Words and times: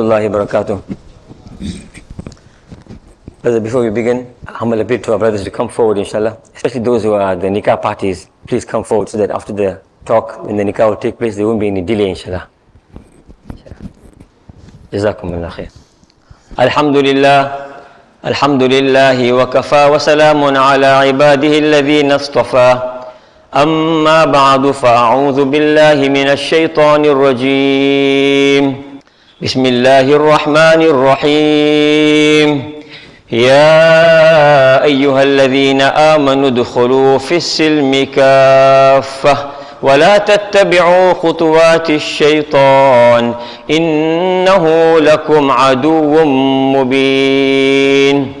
rahmatullahi 0.00 0.30
barakatuh. 0.32 0.82
Brother, 3.42 3.60
before 3.60 3.82
we 3.82 3.90
begin, 3.90 4.34
humble 4.46 4.80
appeal 4.80 4.98
to 4.98 5.12
our 5.12 5.18
brothers 5.18 5.44
to 5.44 5.50
come 5.50 5.68
forward, 5.68 5.98
inshallah. 5.98 6.38
Especially 6.54 6.80
those 6.80 7.02
who 7.02 7.12
are 7.12 7.36
the 7.36 7.46
nikah 7.48 7.80
parties, 7.80 8.28
please 8.46 8.64
come 8.64 8.84
forward 8.84 9.08
so 9.08 9.18
that 9.18 9.30
after 9.30 9.52
the 9.52 9.80
talk, 10.04 10.44
when 10.44 10.56
the 10.56 10.64
nikah 10.64 10.88
will 10.88 10.96
take 10.96 11.18
place, 11.18 11.36
there 11.36 11.46
won't 11.46 11.60
be 11.60 11.68
any 11.68 11.82
delay, 11.82 12.10
inshallah. 12.10 12.48
جزاكم 14.90 15.28
الله 15.28 15.48
خير. 15.48 15.70
الحمد 16.58 16.96
لله 16.96 17.40
الحمد 18.26 18.62
لله 18.62 19.32
وكفى 19.32 19.86
وسلام 19.86 20.56
على 20.56 20.86
عباده 20.86 21.58
الذين 21.58 22.12
اصطفى 22.12 22.70
أما 23.54 24.24
بعد 24.24 24.70
فأعوذ 24.70 25.44
بالله 25.44 26.08
من 26.08 26.26
الشيطان 26.34 27.04
الرجيم 27.04 28.89
بسم 29.40 29.66
الله 29.66 30.00
الرحمن 30.00 30.80
الرحيم. 30.92 32.72
يا 33.32 34.84
أيها 34.84 35.22
الذين 35.22 35.80
آمنوا 35.80 36.48
ادخلوا 36.48 37.18
في 37.18 37.36
السلم 37.36 38.06
كافة 38.16 39.36
ولا 39.82 40.18
تتبعوا 40.18 41.12
خطوات 41.12 41.90
الشيطان 41.90 43.34
إنه 43.70 44.64
لكم 45.00 45.50
عدو 45.50 46.24
مبين. 46.76 48.32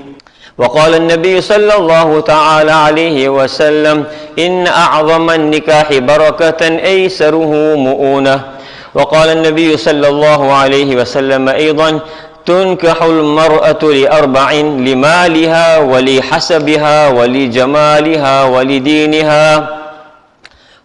وقال 0.58 0.94
النبي 0.94 1.40
صلى 1.40 1.76
الله 1.76 2.20
تعالى 2.20 2.72
عليه 2.72 3.28
وسلم 3.28 4.04
إن 4.38 4.66
أعظم 4.66 5.30
النكاح 5.30 5.98
بركة 5.98 6.66
أيسره 6.84 7.52
مؤونة. 7.76 8.59
وقال 8.94 9.28
النبي 9.28 9.76
صلى 9.76 10.08
الله 10.08 10.52
عليه 10.52 10.96
وسلم 10.96 11.48
أيضا 11.48 12.00
تنكح 12.46 13.02
المرأة 13.02 13.82
لأربع 13.82 14.52
لمالها 14.52 15.78
ولحسبها 15.78 17.08
ولجمالها 17.08 18.44
ولدينها 18.44 19.68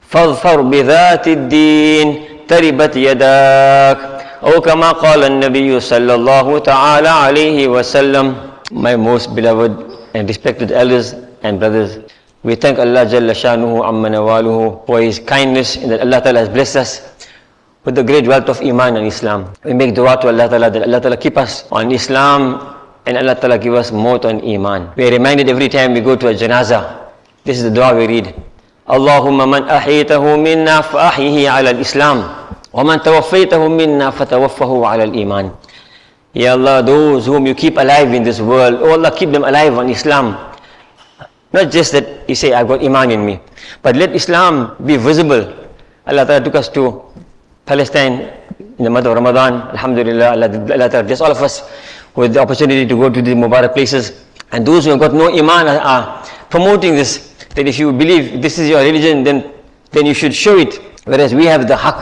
فاظفر 0.09 0.61
بذات 0.61 1.27
الدين 1.27 2.23
تربت 2.47 2.95
يداك. 2.95 3.97
أو 4.45 4.61
كما 4.61 4.91
قال 4.91 5.23
النبي 5.23 5.79
صلى 5.79 6.15
الله 6.15 6.59
تعالى 6.59 7.09
عليه 7.09 7.67
وسلم 7.67 8.35
My 8.71 8.95
most 8.95 9.33
beloved 9.35 9.73
and 10.13 10.27
respected 10.27 10.71
elders 10.71 11.13
and 11.43 11.59
brothers 11.59 11.97
We 12.45 12.53
thank 12.53 12.77
Allah 12.77 13.05
Jalla 13.09 13.33
Shanuhu 13.33 13.81
Amma 13.81 14.09
Nawaluhu 14.09 14.85
for 14.85 15.01
His 15.01 15.17
kindness 15.17 15.77
and 15.77 15.89
that 15.91 16.01
Allah 16.05 16.21
Ta'ala 16.21 16.39
has 16.45 16.49
blessed 16.49 16.75
us 16.77 17.01
with 17.84 17.94
the 17.94 18.04
great 18.04 18.26
wealth 18.26 18.48
of 18.48 18.60
Iman 18.60 18.96
and 18.96 19.06
Islam. 19.06 19.52
We 19.64 19.74
make 19.74 19.94
dua 19.94 20.20
to 20.20 20.28
Allah 20.28 20.48
Ta'ala 20.48 20.70
that 20.70 20.82
Allah 20.86 21.00
Ta'ala 21.00 21.16
keep 21.16 21.36
us 21.36 21.64
on 21.72 21.90
Islam 21.92 22.60
and 23.06 23.16
Allah 23.16 23.34
Ta'ala 23.34 23.58
give 23.58 23.74
us 23.74 23.90
more 23.92 24.20
on 24.26 24.44
Iman. 24.44 24.92
We 24.96 25.08
are 25.08 25.12
reminded 25.12 25.48
every 25.48 25.68
time 25.68 25.94
we 25.94 26.00
go 26.00 26.16
to 26.16 26.28
a 26.28 26.34
janazah. 26.34 27.10
This 27.44 27.58
is 27.58 27.64
the 27.64 27.70
dua 27.74 27.94
we 27.96 28.06
read. 28.06 28.34
اللهم 28.90 29.38
من 29.50 29.62
أحيته 29.70 30.18
منا 30.36 30.80
فأحيه 30.80 31.50
على 31.50 31.70
الإسلام 31.70 32.18
ومن 32.74 32.96
توفيته 33.02 33.62
منا 33.68 34.10
فتوفه 34.10 34.86
على 34.86 35.04
الإيمان 35.04 35.50
Ya 36.32 36.54
Allah, 36.54 36.78
those 36.82 37.26
whom 37.26 37.42
you 37.46 37.54
keep 37.58 37.74
alive 37.76 38.14
in 38.14 38.22
this 38.22 38.38
world, 38.38 38.78
oh 38.86 38.94
Allah, 38.94 39.10
keep 39.10 39.34
them 39.34 39.42
alive 39.42 39.74
on 39.74 39.90
Islam. 39.90 40.38
Not 41.52 41.74
just 41.74 41.90
that 41.90 42.22
you 42.30 42.36
say, 42.38 42.52
I've 42.54 42.68
got 42.70 42.84
Iman 42.86 43.10
in 43.10 43.26
me, 43.26 43.40
but 43.82 43.96
let 43.98 44.14
Islam 44.14 44.78
be 44.86 44.94
visible. 44.96 45.50
Allah 46.06 46.22
Ta'ala 46.22 46.38
took 46.46 46.54
us 46.54 46.68
to 46.78 47.02
Palestine 47.65 48.31
in 48.77 48.83
the 48.83 48.89
month 48.89 49.05
of 49.07 49.15
Ramadan. 49.15 49.53
Alhamdulillah, 49.73 50.31
Allah, 50.31 51.03
bless 51.03 51.21
all 51.21 51.31
of 51.31 51.41
us 51.41 51.63
with 52.15 52.33
the 52.33 52.39
opportunity 52.39 52.85
to 52.85 52.95
go 52.95 53.09
to 53.09 53.21
the 53.21 53.31
Mubarak 53.33 53.73
places. 53.73 54.23
And 54.51 54.65
those 54.65 54.85
who 54.85 54.91
have 54.91 54.99
got 54.99 55.13
no 55.13 55.27
Iman 55.27 55.67
are, 55.67 56.23
promoting 56.49 56.95
this, 56.95 57.33
that 57.55 57.67
if 57.67 57.79
you 57.79 57.91
believe 57.91 58.41
this 58.41 58.59
is 58.59 58.69
your 58.69 58.81
religion, 58.81 59.23
then, 59.23 59.51
then 59.91 60.05
you 60.05 60.13
should 60.13 60.33
show 60.33 60.57
it. 60.57 60.75
Whereas 61.05 61.33
we 61.33 61.45
have 61.45 61.67
the 61.67 61.75
haqq, 61.75 61.99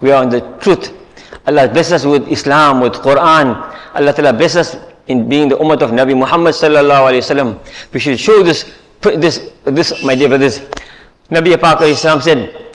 we 0.00 0.10
are 0.12 0.22
on 0.22 0.30
the 0.30 0.40
truth. 0.60 0.92
Allah 1.46 1.68
bless 1.68 1.90
us 1.92 2.04
with 2.06 2.28
Islam, 2.28 2.80
with 2.80 2.94
Quran. 2.94 3.58
Allah 3.94 4.12
Ta'ala 4.14 4.32
bless 4.32 4.56
us 4.56 4.76
in 5.08 5.28
being 5.28 5.48
the 5.48 5.56
ummah 5.56 5.80
of 5.82 5.90
Nabi 5.90 6.16
Muhammad 6.16 6.54
sallallahu 6.54 7.10
alayhi 7.10 7.22
wasallam. 7.26 7.58
We 7.92 8.00
should 8.00 8.18
show 8.18 8.42
this, 8.42 8.70
this, 9.02 9.50
this, 9.64 10.02
my 10.04 10.14
dear 10.14 10.28
brothers. 10.28 10.60
Nabi 11.30 11.58
Pak 11.60 11.82
said, 12.22 12.71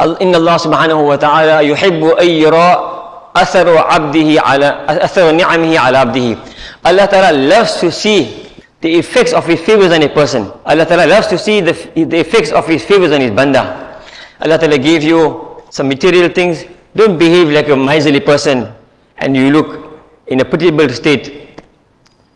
إن 0.00 0.34
الله 0.34 0.56
سبحانه 0.56 1.00
وتعالى 1.00 1.68
يحب 1.68 2.04
أن 2.04 2.28
يرى 2.28 2.70
أثر 3.36 3.78
عبده 3.78 4.40
على 4.42 4.68
أثر 4.88 5.30
نعمه 5.30 5.78
على 5.78 5.98
عبده. 5.98 6.36
Allah 6.84 7.06
Ta'ala 7.06 7.32
loves 7.32 7.78
to 7.80 7.92
see 7.92 8.48
the 8.80 8.98
effects 8.98 9.32
of 9.32 9.46
His 9.46 9.60
favors 9.60 9.92
on 9.92 10.02
a 10.02 10.08
person. 10.08 10.50
Allah 10.66 10.84
Ta'ala 10.86 11.06
loves 11.06 11.28
to 11.28 11.38
see 11.38 11.60
the, 11.60 11.72
the 11.94 12.18
effects 12.18 12.50
of 12.50 12.66
His 12.66 12.82
favors 12.84 13.12
on 13.12 13.20
His 13.20 13.30
banda. 13.30 14.00
Allah 14.40 14.58
Ta'ala 14.58 14.78
gave 14.78 15.02
you 15.04 15.60
some 15.70 15.88
material 15.88 16.28
things, 16.28 16.64
Don't 16.94 17.16
behave 17.18 17.48
like 17.48 17.68
a 17.68 17.76
miserly 17.76 18.20
person 18.20 18.68
and 19.16 19.36
you 19.36 19.50
look 19.50 20.00
in 20.26 20.40
a 20.40 20.44
pitiable 20.44 20.88
state. 20.90 21.60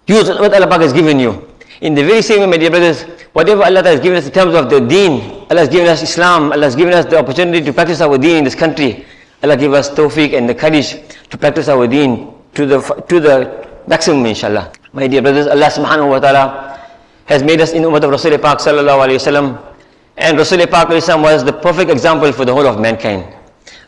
Use 0.06 0.28
what 0.30 0.54
Allah 0.54 0.66
Pak 0.66 0.80
has 0.80 0.92
given 0.92 1.20
you. 1.20 1.45
In 1.81 1.95
the 1.95 2.03
very 2.03 2.21
same 2.21 2.41
way, 2.41 2.47
my 2.47 2.57
dear 2.57 2.69
brothers, 2.69 3.03
whatever 3.33 3.63
Allah 3.63 3.83
has 3.83 3.99
given 3.99 4.17
us 4.17 4.25
in 4.27 4.31
terms 4.31 4.53
of 4.55 4.69
the 4.69 4.79
deen, 4.79 5.45
Allah 5.49 5.61
has 5.61 5.69
given 5.69 5.87
us 5.87 6.01
Islam, 6.03 6.51
Allah 6.51 6.65
has 6.65 6.75
given 6.75 6.93
us 6.93 7.05
the 7.05 7.17
opportunity 7.17 7.63
to 7.65 7.73
practice 7.73 8.01
our 8.01 8.17
deen 8.17 8.37
in 8.37 8.43
this 8.43 8.55
country. 8.55 9.05
Allah 9.43 9.57
give 9.57 9.73
us 9.73 9.89
tawfiq 9.89 10.37
and 10.37 10.47
the 10.47 10.53
courage 10.53 10.97
to 11.29 11.37
practice 11.37 11.67
our 11.67 11.87
deen 11.87 12.33
to 12.53 12.65
the, 12.65 12.79
to 13.09 13.19
the 13.19 13.67
maximum, 13.87 14.25
inshallah. 14.25 14.71
My 14.93 15.07
dear 15.07 15.21
brothers, 15.21 15.47
Allah 15.47 15.71
subhanahu 15.71 16.09
wa 16.09 16.19
ta'ala 16.19 16.79
has 17.25 17.41
made 17.43 17.61
us 17.61 17.71
in 17.71 17.81
Ummah 17.83 18.03
of 18.03 18.11
Rasul 18.11 18.37
Pak 18.37 18.59
sallallahu 18.59 19.07
alayhi 19.07 19.17
wasallam. 19.17 19.57
And 20.17 20.37
Rasul 20.37 20.67
Pak 20.67 20.89
was 20.89 21.43
the 21.43 21.53
perfect 21.53 21.89
example 21.89 22.31
for 22.31 22.45
the 22.45 22.53
whole 22.53 22.67
of 22.67 22.79
mankind. 22.79 23.25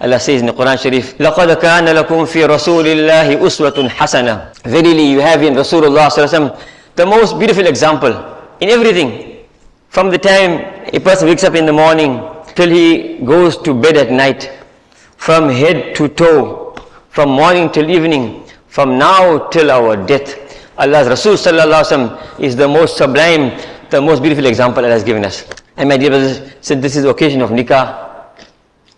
Allah 0.01 0.19
says 0.19 0.41
in 0.41 0.47
the 0.47 0.53
Quran 0.53 0.79
Sharif, 0.81 1.17
لَقَدْ 1.17 1.53
كَانَ 1.61 1.85
لَكُمْ 1.87 2.25
فِي 2.25 2.47
رَسُولِ 2.47 2.83
اللَّهِ 2.83 3.37
أُسْوَةٌ 3.39 3.87
حَسَنَةٌ 3.89 4.63
Verily 4.63 5.11
you 5.11 5.19
have 5.21 5.41
in 5.43 5.53
Rasulullah 5.53 6.09
sallallahu 6.09 6.27
alaihi 6.27 6.51
wasallam 6.51 6.59
the 6.98 7.06
most 7.06 7.38
beautiful 7.38 7.66
example 7.66 8.12
in 8.60 8.68
everything. 8.70 9.46
From 9.88 10.10
the 10.10 10.18
time 10.18 10.52
a 10.92 10.98
person 10.98 11.28
wakes 11.28 11.44
up 11.44 11.54
in 11.54 11.64
the 11.64 11.72
morning 11.72 12.12
till 12.56 12.68
he 12.68 13.18
goes 13.18 13.56
to 13.58 13.72
bed 13.72 13.96
at 13.96 14.10
night, 14.10 14.50
from 15.16 15.48
head 15.48 15.94
to 15.94 16.08
toe, 16.08 16.74
from 17.10 17.28
morning 17.30 17.70
till 17.70 17.88
evening, 17.88 18.44
from 18.66 18.98
now 18.98 19.46
till 19.48 19.70
our 19.70 19.96
death. 20.10 20.34
Allah's 20.76 21.08
Rasul 21.08 21.34
is 22.38 22.56
the 22.56 22.66
most 22.68 22.96
sublime, 22.96 23.56
the 23.90 24.00
most 24.00 24.20
beautiful 24.20 24.46
example 24.46 24.84
Allah 24.84 24.94
has 24.94 25.04
given 25.04 25.24
us. 25.24 25.44
And 25.76 25.88
my 25.88 25.96
dear 25.96 26.10
brothers, 26.10 26.52
since 26.60 26.82
this 26.82 26.96
is 26.96 27.04
the 27.04 27.10
occasion 27.10 27.42
of 27.42 27.50
nikah, 27.50 27.86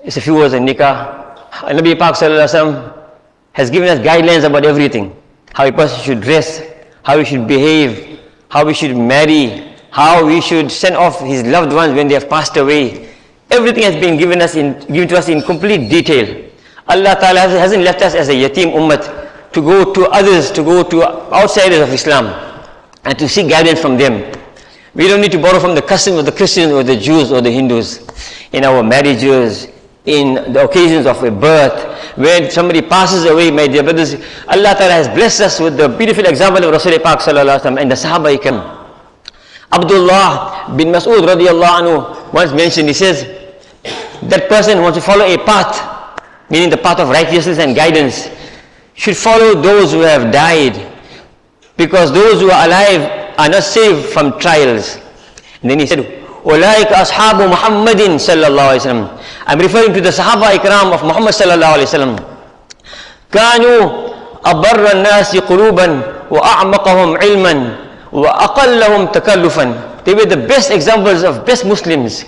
it's 0.03 0.17
a 0.17 0.21
few 0.23 0.35
words 0.35 0.55
on 0.55 0.67
nikah. 0.67 1.37
Nabi 1.79 1.99
Pak 1.99 2.17
has 3.53 3.71
given 3.71 3.89
us 3.91 3.99
guidelines 3.99 4.45
about 4.45 4.65
everything. 4.65 5.15
How 5.53 5.67
a 5.67 5.73
person 5.73 6.01
should 6.03 6.21
dress, 6.23 6.63
how 7.03 7.17
we 7.17 7.25
should 7.25 7.47
behave, 7.47 8.21
how 8.49 8.65
we 8.65 8.75
should 8.75 8.97
marry, 8.97 9.75
how 9.91 10.25
we 10.27 10.41
should 10.41 10.71
send 10.71 10.97
off 10.97 11.21
his 11.21 11.43
loved 11.45 11.73
ones 11.73 11.95
when 11.95 12.09
they 12.09 12.15
have 12.15 12.29
passed 12.29 12.57
away. 12.57 13.09
Everything 13.51 13.83
has 13.83 13.97
been 13.97 14.17
given 14.17 14.41
us 14.41 14.55
in 14.55 14.79
given 14.87 15.09
to 15.09 15.19
us 15.19 15.29
in 15.29 15.43
complete 15.43 15.89
detail. 15.91 16.51
Allah 16.89 17.17
Ta'ala 17.21 17.41
hasn't 17.49 17.83
left 17.83 18.03
us 18.03 18.15
as 18.15 18.29
a 18.29 18.33
yatim 18.35 18.73
ummah 18.75 19.53
to 19.53 19.61
go 19.61 19.93
to 19.93 20.07
others, 20.11 20.51
to 20.53 20.63
go 20.63 20.83
to 20.83 21.05
outsiders 21.35 21.81
of 21.81 21.93
Islam 21.93 22.27
and 23.05 23.19
to 23.19 23.29
seek 23.29 23.49
guidance 23.49 23.81
from 23.81 23.97
them. 23.97 24.33
We 24.95 25.07
don't 25.09 25.21
need 25.21 25.33
to 25.33 25.39
borrow 25.39 25.61
from 25.61 25.75
the 25.75 25.83
customs 25.83 26.19
of 26.19 26.27
the 26.27 26.33
Christians 26.33 26.73
or 26.73 26.83
the 26.83 26.97
Jews 26.97 27.33
or 27.33 27.41
the 27.41 27.51
Hindus 27.51 28.07
in 28.53 28.65
our 28.65 28.83
marriages, 28.83 29.69
in 30.05 30.53
the 30.53 30.65
occasions 30.65 31.07
of 31.07 31.23
a 31.23 31.31
birth, 31.31 32.00
when 32.17 32.51
somebody 32.51 32.83
passes 32.83 33.25
away, 33.25 33.51
my 33.51 33.67
dear 33.67 33.83
brothers, 33.83 34.15
Allah 34.49 34.75
Ta'ala 34.75 34.93
has 34.93 35.09
blessed 35.09 35.41
us 35.43 35.61
with 35.61 35.77
the 35.77 35.89
beautiful 35.89 36.25
example 36.27 36.65
of 36.65 36.75
Rasulullah 36.75 37.03
Pak 37.03 37.21
Sallallahu 37.21 37.59
Alaihi 37.59 37.61
Wasallam 37.61 37.81
and 37.81 37.91
the 37.91 37.95
Sahaba. 37.95 38.77
Abdullah 39.73 40.75
bin 40.77 40.89
Mas'ud 40.89 41.23
radiallahu 41.23 41.81
anhu 41.81 42.33
once 42.35 42.53
mentioned, 42.53 42.89
he 42.89 42.95
says, 42.95 43.23
that 44.25 44.49
person 44.49 44.77
who 44.77 44.83
wants 44.83 44.99
to 44.99 45.03
follow 45.05 45.25
a 45.25 45.39
path, 45.39 46.21
meaning 46.51 46.69
the 46.69 46.77
path 46.77 46.99
of 46.99 47.09
righteousness 47.09 47.59
and 47.59 47.75
guidance, 47.77 48.29
should 48.95 49.17
follow 49.17 49.55
those 49.61 49.93
who 49.93 50.01
have 50.01 50.33
died, 50.33 50.93
because 51.77 52.13
those 52.13 52.41
who 52.41 52.51
are 52.51 52.67
alive 52.67 53.35
are 53.39 53.49
not 53.49 53.63
saved 53.63 54.07
from 54.11 54.39
trials. 54.39 54.99
And 55.63 55.71
then 55.71 55.79
he 55.79 55.87
said, 55.87 56.20
أولئك 56.47 56.93
أصحاب 56.93 57.43
محمد 57.43 58.17
صلى 58.21 58.47
الله 58.47 58.63
عليه 58.63 58.77
وسلم 58.81 59.09
I'm 59.47 59.59
referring 59.59 59.93
to 59.95 60.01
the 60.01 60.11
Sahaba 60.11 60.57
Ikram 60.57 60.93
of 60.93 61.03
Muhammad 61.05 61.33
صلى 61.35 61.55
الله 61.55 61.67
عليه 61.67 61.83
وسلم 61.83 62.17
كانوا 63.33 63.91
أبر 64.45 64.93
الناس 64.93 65.37
قلوبا 65.37 66.03
وأعمقهم 66.31 67.17
علما 67.17 67.77
وأقلهم 68.13 69.07
تكلفا 69.07 69.75
They 70.05 70.15
were 70.15 70.25
the 70.25 70.37
best 70.49 70.71
examples 70.71 71.23
of 71.23 71.45
best 71.45 71.67
Muslims. 71.67 72.25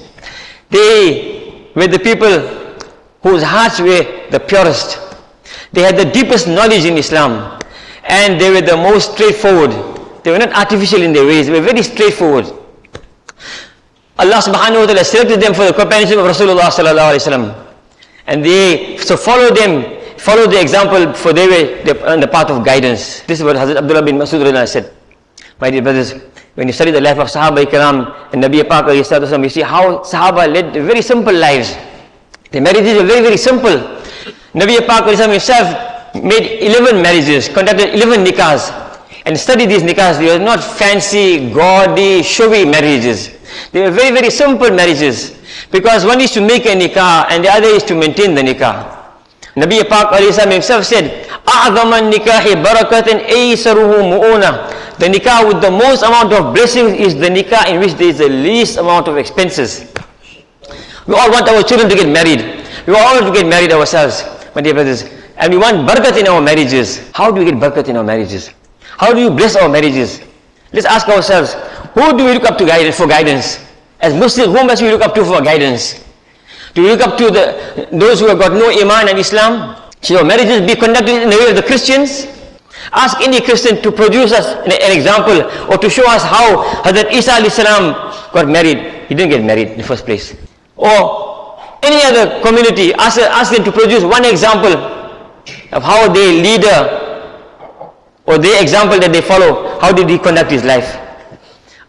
They 0.69 1.71
were 1.75 1.87
the 1.87 1.99
people 1.99 2.41
whose 3.23 3.43
hearts 3.43 3.81
were 3.81 4.05
the 4.31 4.39
purest. 4.41 4.99
They 5.73 5.81
had 5.81 5.97
the 5.97 6.05
deepest 6.05 6.47
knowledge 6.49 6.85
in 6.85 6.99
Islam. 6.99 7.59
And 8.05 8.39
they 8.39 8.51
were 8.51 8.61
the 8.61 8.77
most 8.77 9.13
straightforward. 9.15 9.71
They 10.23 10.31
were 10.31 10.39
not 10.39 10.53
artificial 10.53 11.01
in 11.03 11.13
their 11.15 11.25
ways. 11.25 11.47
They 11.47 11.53
were 11.59 11.65
very 11.67 11.83
straightforward. 11.83 12.47
Allah 14.19 14.39
subhanahu 14.45 14.85
wa 14.85 14.87
ta'ala 14.87 15.05
selected 15.05 15.41
them 15.41 15.55
for 15.55 15.65
the 15.65 15.73
companionship 15.73 16.19
of 16.19 16.27
Rasulullah 16.27 16.69
sallallahu 16.69 17.17
alayhi 17.17 17.49
wa 17.49 17.65
And 18.27 18.45
they, 18.45 18.97
so 18.99 19.17
follow 19.17 19.55
them, 19.55 19.85
follow 20.19 20.47
the 20.47 20.61
example 20.61 21.15
for 21.15 21.33
they 21.33 21.49
were 21.49 22.07
on 22.07 22.21
the 22.21 22.29
path 22.29 22.51
of 22.51 22.65
guidance. 22.65 23.21
This 23.23 23.41
is 23.41 23.45
what 23.45 23.57
Hazrat 23.57 23.77
Abdullah 23.77 24.03
bin 24.03 24.17
Masud 24.17 24.43
said. 24.69 24.93
My 25.61 25.71
dear 25.71 25.83
brothers, 25.83 26.13
when 26.55 26.67
you 26.67 26.73
study 26.73 26.91
the 26.91 27.01
life 27.01 27.19
of 27.19 27.29
Sahaba 27.29 27.65
Ikram 27.65 28.33
and 28.35 28.43
Nabi 28.43 28.69
Pak 28.69 28.87
you 28.95 29.49
see 29.49 29.63
how 29.63 30.01
Sahaba 30.01 30.53
led 30.53 30.73
very 30.75 31.01
simple 31.01 31.33
lives. 31.33 31.75
The 32.51 32.61
marriages 32.61 33.01
were 33.01 33.07
very, 33.07 33.23
very 33.23 33.39
simple. 33.39 33.79
Nabi 34.53 34.87
Pak 34.87 35.07
himself 35.07 36.15
made 36.23 36.61
11 36.61 37.01
marriages, 37.01 37.49
conducted 37.49 37.95
11 37.95 38.25
nikahs. 38.25 38.79
And 39.25 39.39
study 39.39 39.67
these 39.67 39.83
nikahs, 39.83 40.19
they 40.19 40.37
were 40.37 40.45
not 40.45 40.63
fancy, 40.63 41.51
gaudy, 41.53 42.23
showy 42.23 42.67
marriages. 42.67 43.31
They 43.72 43.82
were 43.82 43.92
very, 43.92 44.12
very 44.12 44.30
simple 44.30 44.70
marriages. 44.72 45.38
Because 45.72 46.06
one 46.06 46.22
is 46.22 46.32
to 46.32 46.42
make 46.42 46.66
a 46.66 46.76
nikah 46.76 47.28
and 47.30 47.44
the 47.44 47.50
other 47.50 47.68
is 47.68 47.84
to 47.84 47.96
maintain 47.96 48.36
the 48.36 48.42
nikah. 48.42 48.96
Nabi 49.56 49.88
Pak 49.90 50.14
himself 50.52 50.86
said, 50.86 51.26
أعظم 51.48 51.94
النكاح 51.94 52.44
بركة 52.54 53.08
أيسره 53.30 54.02
مؤونة 54.02 54.74
The 55.00 55.06
nikah 55.08 55.48
with 55.48 55.62
the 55.62 55.72
most 55.72 56.04
amount 56.04 56.34
of 56.34 56.54
blessings 56.54 56.94
is 56.94 57.16
the 57.16 57.30
nikah 57.30 57.68
in 57.70 57.80
which 57.80 57.94
there 57.94 58.10
is 58.10 58.18
the 58.18 58.30
least 58.30 58.78
amount 58.78 59.08
of 59.08 59.18
expenses. 59.18 59.94
We 61.08 61.14
all 61.14 61.30
want 61.32 61.48
our 61.48 61.64
children 61.64 61.88
to 61.90 61.96
get 61.96 62.10
married. 62.10 62.66
We 62.88 62.94
all 62.96 63.16
want 63.16 63.28
to 63.28 63.32
get 63.32 63.48
married 63.48 63.72
ourselves, 63.72 64.26
my 64.56 64.62
dear 64.62 64.74
brothers. 64.74 65.04
And 65.38 65.54
we 65.54 65.60
want 65.60 65.88
barakat 65.88 66.18
in 66.20 66.28
our 66.28 66.42
marriages. 66.42 67.10
How 67.14 67.32
do 67.32 67.40
we 67.40 67.46
get 67.46 67.56
barakat 67.56 67.88
in 67.90 67.98
our 67.98 68.04
marriages? 68.04 68.50
How 68.98 69.14
do 69.14 69.22
you 69.22 69.30
bless 69.30 69.56
our 69.56 69.70
marriages? 69.70 70.22
Let's 70.74 70.86
ask 70.86 71.08
ourselves, 71.08 71.56
who 71.95 72.17
do 72.17 72.25
we 72.25 72.35
look 72.35 72.45
up 72.45 72.59
to 72.59 72.67
guidance 72.67 72.97
for 72.97 73.07
guidance? 73.07 73.59
As 74.01 74.15
Muslims, 74.15 74.57
who 74.57 74.67
must 74.67 74.83
we 74.83 74.91
look 74.91 75.03
up 75.03 75.15
to 75.15 75.25
for 75.25 75.41
guidance? 75.41 76.03
Do 76.75 76.83
we 76.83 76.91
look 76.91 77.01
up 77.01 77.19
to 77.19 77.31
the, 77.31 77.89
those 77.93 78.21
who 78.21 78.27
have 78.29 78.39
got 78.39 78.53
no 78.53 78.71
iman 78.71 79.09
and 79.09 79.19
Islam? 79.19 79.77
Should 80.03 80.17
our 80.17 80.25
marriages 80.25 80.67
be 80.67 80.75
conducted 80.75 81.23
in 81.23 81.31
the 81.31 81.37
way 81.37 81.51
of 81.51 81.57
the 81.57 81.63
Christians? 81.63 82.27
Ask 82.93 83.21
any 83.21 83.41
Christian 83.41 83.81
to 83.83 83.93
produce 83.93 84.33
us 84.33 84.47
an, 84.67 84.73
example 84.97 85.43
or 85.71 85.79
to 85.79 85.89
show 85.89 86.09
us 86.11 86.23
how 86.25 86.65
Hazrat 86.83 87.13
Isa 87.13 87.39
salam 87.51 87.93
got 88.33 88.49
married. 88.49 88.79
He 89.09 89.15
didn't 89.15 89.31
get 89.31 89.45
married 89.45 89.69
in 89.69 89.79
the 89.79 89.85
first 89.85 90.05
place. 90.05 90.35
Or 90.77 91.61
any 91.83 92.03
other 92.03 92.41
community, 92.43 92.93
ask, 92.95 93.21
ask 93.21 93.53
them 93.55 93.65
to 93.65 93.73
produce 93.73 94.03
one 94.03 94.25
example 94.25 94.73
of 95.73 95.83
how 95.83 96.13
their 96.13 96.33
leader 96.33 96.99
or 98.27 98.39
their 98.39 98.63
example 98.63 98.99
that 98.99 99.13
they 99.13 99.21
follow, 99.21 99.79
how 99.81 99.93
did 99.93 100.09
he 100.09 100.19
conduct 100.19 100.51
his 100.51 100.65
life. 100.65 100.99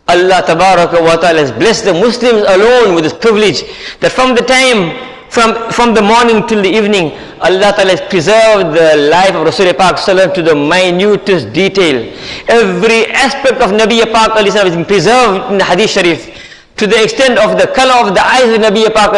Allah 0.08 0.44
Ta'ala 0.46 1.40
has 1.40 1.52
blessed 1.52 1.86
the 1.86 1.94
Muslims 1.94 2.44
alone 2.48 2.96
with 2.96 3.04
this 3.06 3.14
privilege 3.14 3.64
that 4.02 4.12
from 4.12 4.36
the 4.36 4.42
time, 4.42 4.92
from, 5.30 5.56
from 5.72 5.94
the 5.94 6.02
morning 6.02 6.46
till 6.46 6.62
the 6.62 6.70
evening, 6.70 7.12
Allah 7.40 7.72
Ta'ala 7.76 7.92
has 7.92 8.02
preserved 8.02 8.76
the 8.76 9.10
life 9.10 9.34
of 9.34 9.48
Rasulullah 9.48 9.78
Pak 9.78 10.34
to 10.36 10.42
the 10.42 10.54
minutest 10.56 11.54
detail. 11.54 12.04
Every 12.50 13.08
aspect 13.12 13.62
of 13.62 13.72
Nabi 13.72 14.04
Pak 14.12 14.38
has 14.38 14.76
been 14.76 14.86
preserved 14.86 15.52
in 15.52 15.58
the 15.58 15.64
Hadith 15.64 15.90
Sharif 15.92 16.30
to 16.78 16.88
the 16.88 17.02
extent 17.02 17.38
of 17.40 17.58
the 17.58 17.68
color 17.68 18.08
of 18.08 18.14
the 18.14 18.22
eyes 18.26 18.50
of 18.54 18.60
Nabi 18.62 18.92
Pak 18.94 19.14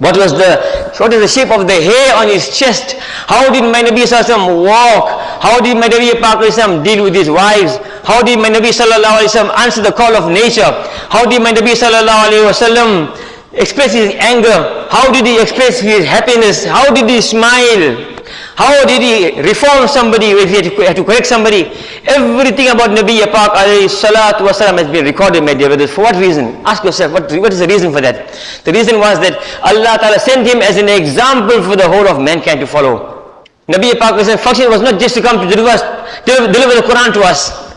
what 0.00 0.16
was 0.16 0.32
the 0.32 0.56
what 0.96 1.12
is 1.12 1.20
the 1.20 1.28
shape 1.28 1.52
of 1.52 1.66
the 1.68 1.76
hair 1.76 2.16
on 2.16 2.28
his 2.28 2.56
chest? 2.56 2.96
How 3.28 3.52
did 3.52 3.64
my 3.70 3.82
Nabi 3.84 4.08
Sallallahu 4.08 4.64
walk? 4.64 5.12
How 5.44 5.60
did 5.60 5.76
my 5.76 5.88
Nabi 5.88 6.16
Pak 6.20 6.40
deal 6.82 7.04
with 7.04 7.14
his 7.14 7.28
wives? 7.28 7.76
How 8.02 8.22
did 8.22 8.38
my 8.40 8.48
Nabi 8.48 8.72
Sallallahu 8.72 9.52
answer 9.60 9.82
the 9.82 9.92
call 9.92 10.16
of 10.16 10.32
nature? 10.32 10.72
How 11.12 11.28
did 11.28 11.42
my 11.42 11.52
Nabi 11.52 11.76
Sallallahu 11.76 13.12
express 13.52 13.92
his 13.92 14.14
anger? 14.16 14.88
How 14.90 15.12
did 15.12 15.26
he 15.26 15.40
express 15.40 15.80
his 15.80 16.06
happiness? 16.06 16.64
How 16.64 16.92
did 16.94 17.08
he 17.08 17.20
smile? 17.20 18.09
How 18.56 18.84
did 18.84 19.02
he 19.02 19.40
reform 19.40 19.88
somebody 19.88 20.30
if 20.30 20.48
he 20.48 20.56
had 20.56 20.64
to, 20.64 20.70
had 20.82 20.96
to 20.96 21.04
correct 21.04 21.26
somebody? 21.26 21.64
Everything 22.06 22.68
about 22.68 22.90
Nabi 22.90 23.20
Pak 23.30 23.52
alayhi 23.52 23.88
salatu 23.88 24.46
wasalam 24.46 24.78
has 24.78 24.88
been 24.90 25.04
recorded, 25.04 25.44
my 25.44 25.54
dear 25.54 25.68
brothers. 25.68 25.90
For 25.90 26.02
what 26.02 26.16
reason? 26.16 26.56
Ask 26.66 26.84
yourself, 26.84 27.12
what, 27.12 27.30
what 27.40 27.52
is 27.52 27.60
the 27.60 27.66
reason 27.68 27.92
for 27.92 28.00
that? 28.00 28.32
The 28.64 28.72
reason 28.72 28.98
was 28.98 29.18
that 29.20 29.38
Allah 29.64 29.98
Ta'ala 29.98 30.18
sent 30.18 30.46
him 30.46 30.62
as 30.62 30.76
an 30.76 30.88
example 30.88 31.62
for 31.62 31.76
the 31.76 31.88
whole 31.88 32.06
of 32.08 32.20
mankind 32.20 32.60
to 32.60 32.66
follow. 32.66 33.20
Nabi 33.68 33.98
Pak's 33.98 34.28
function 34.42 34.68
was 34.68 34.82
not 34.82 34.98
just 34.98 35.14
to 35.14 35.22
come 35.22 35.40
to 35.40 35.46
deliver, 35.54 35.78
deliver, 36.26 36.52
deliver 36.52 36.74
the 36.74 36.86
Quran 36.86 37.12
to 37.14 37.20
us. 37.22 37.70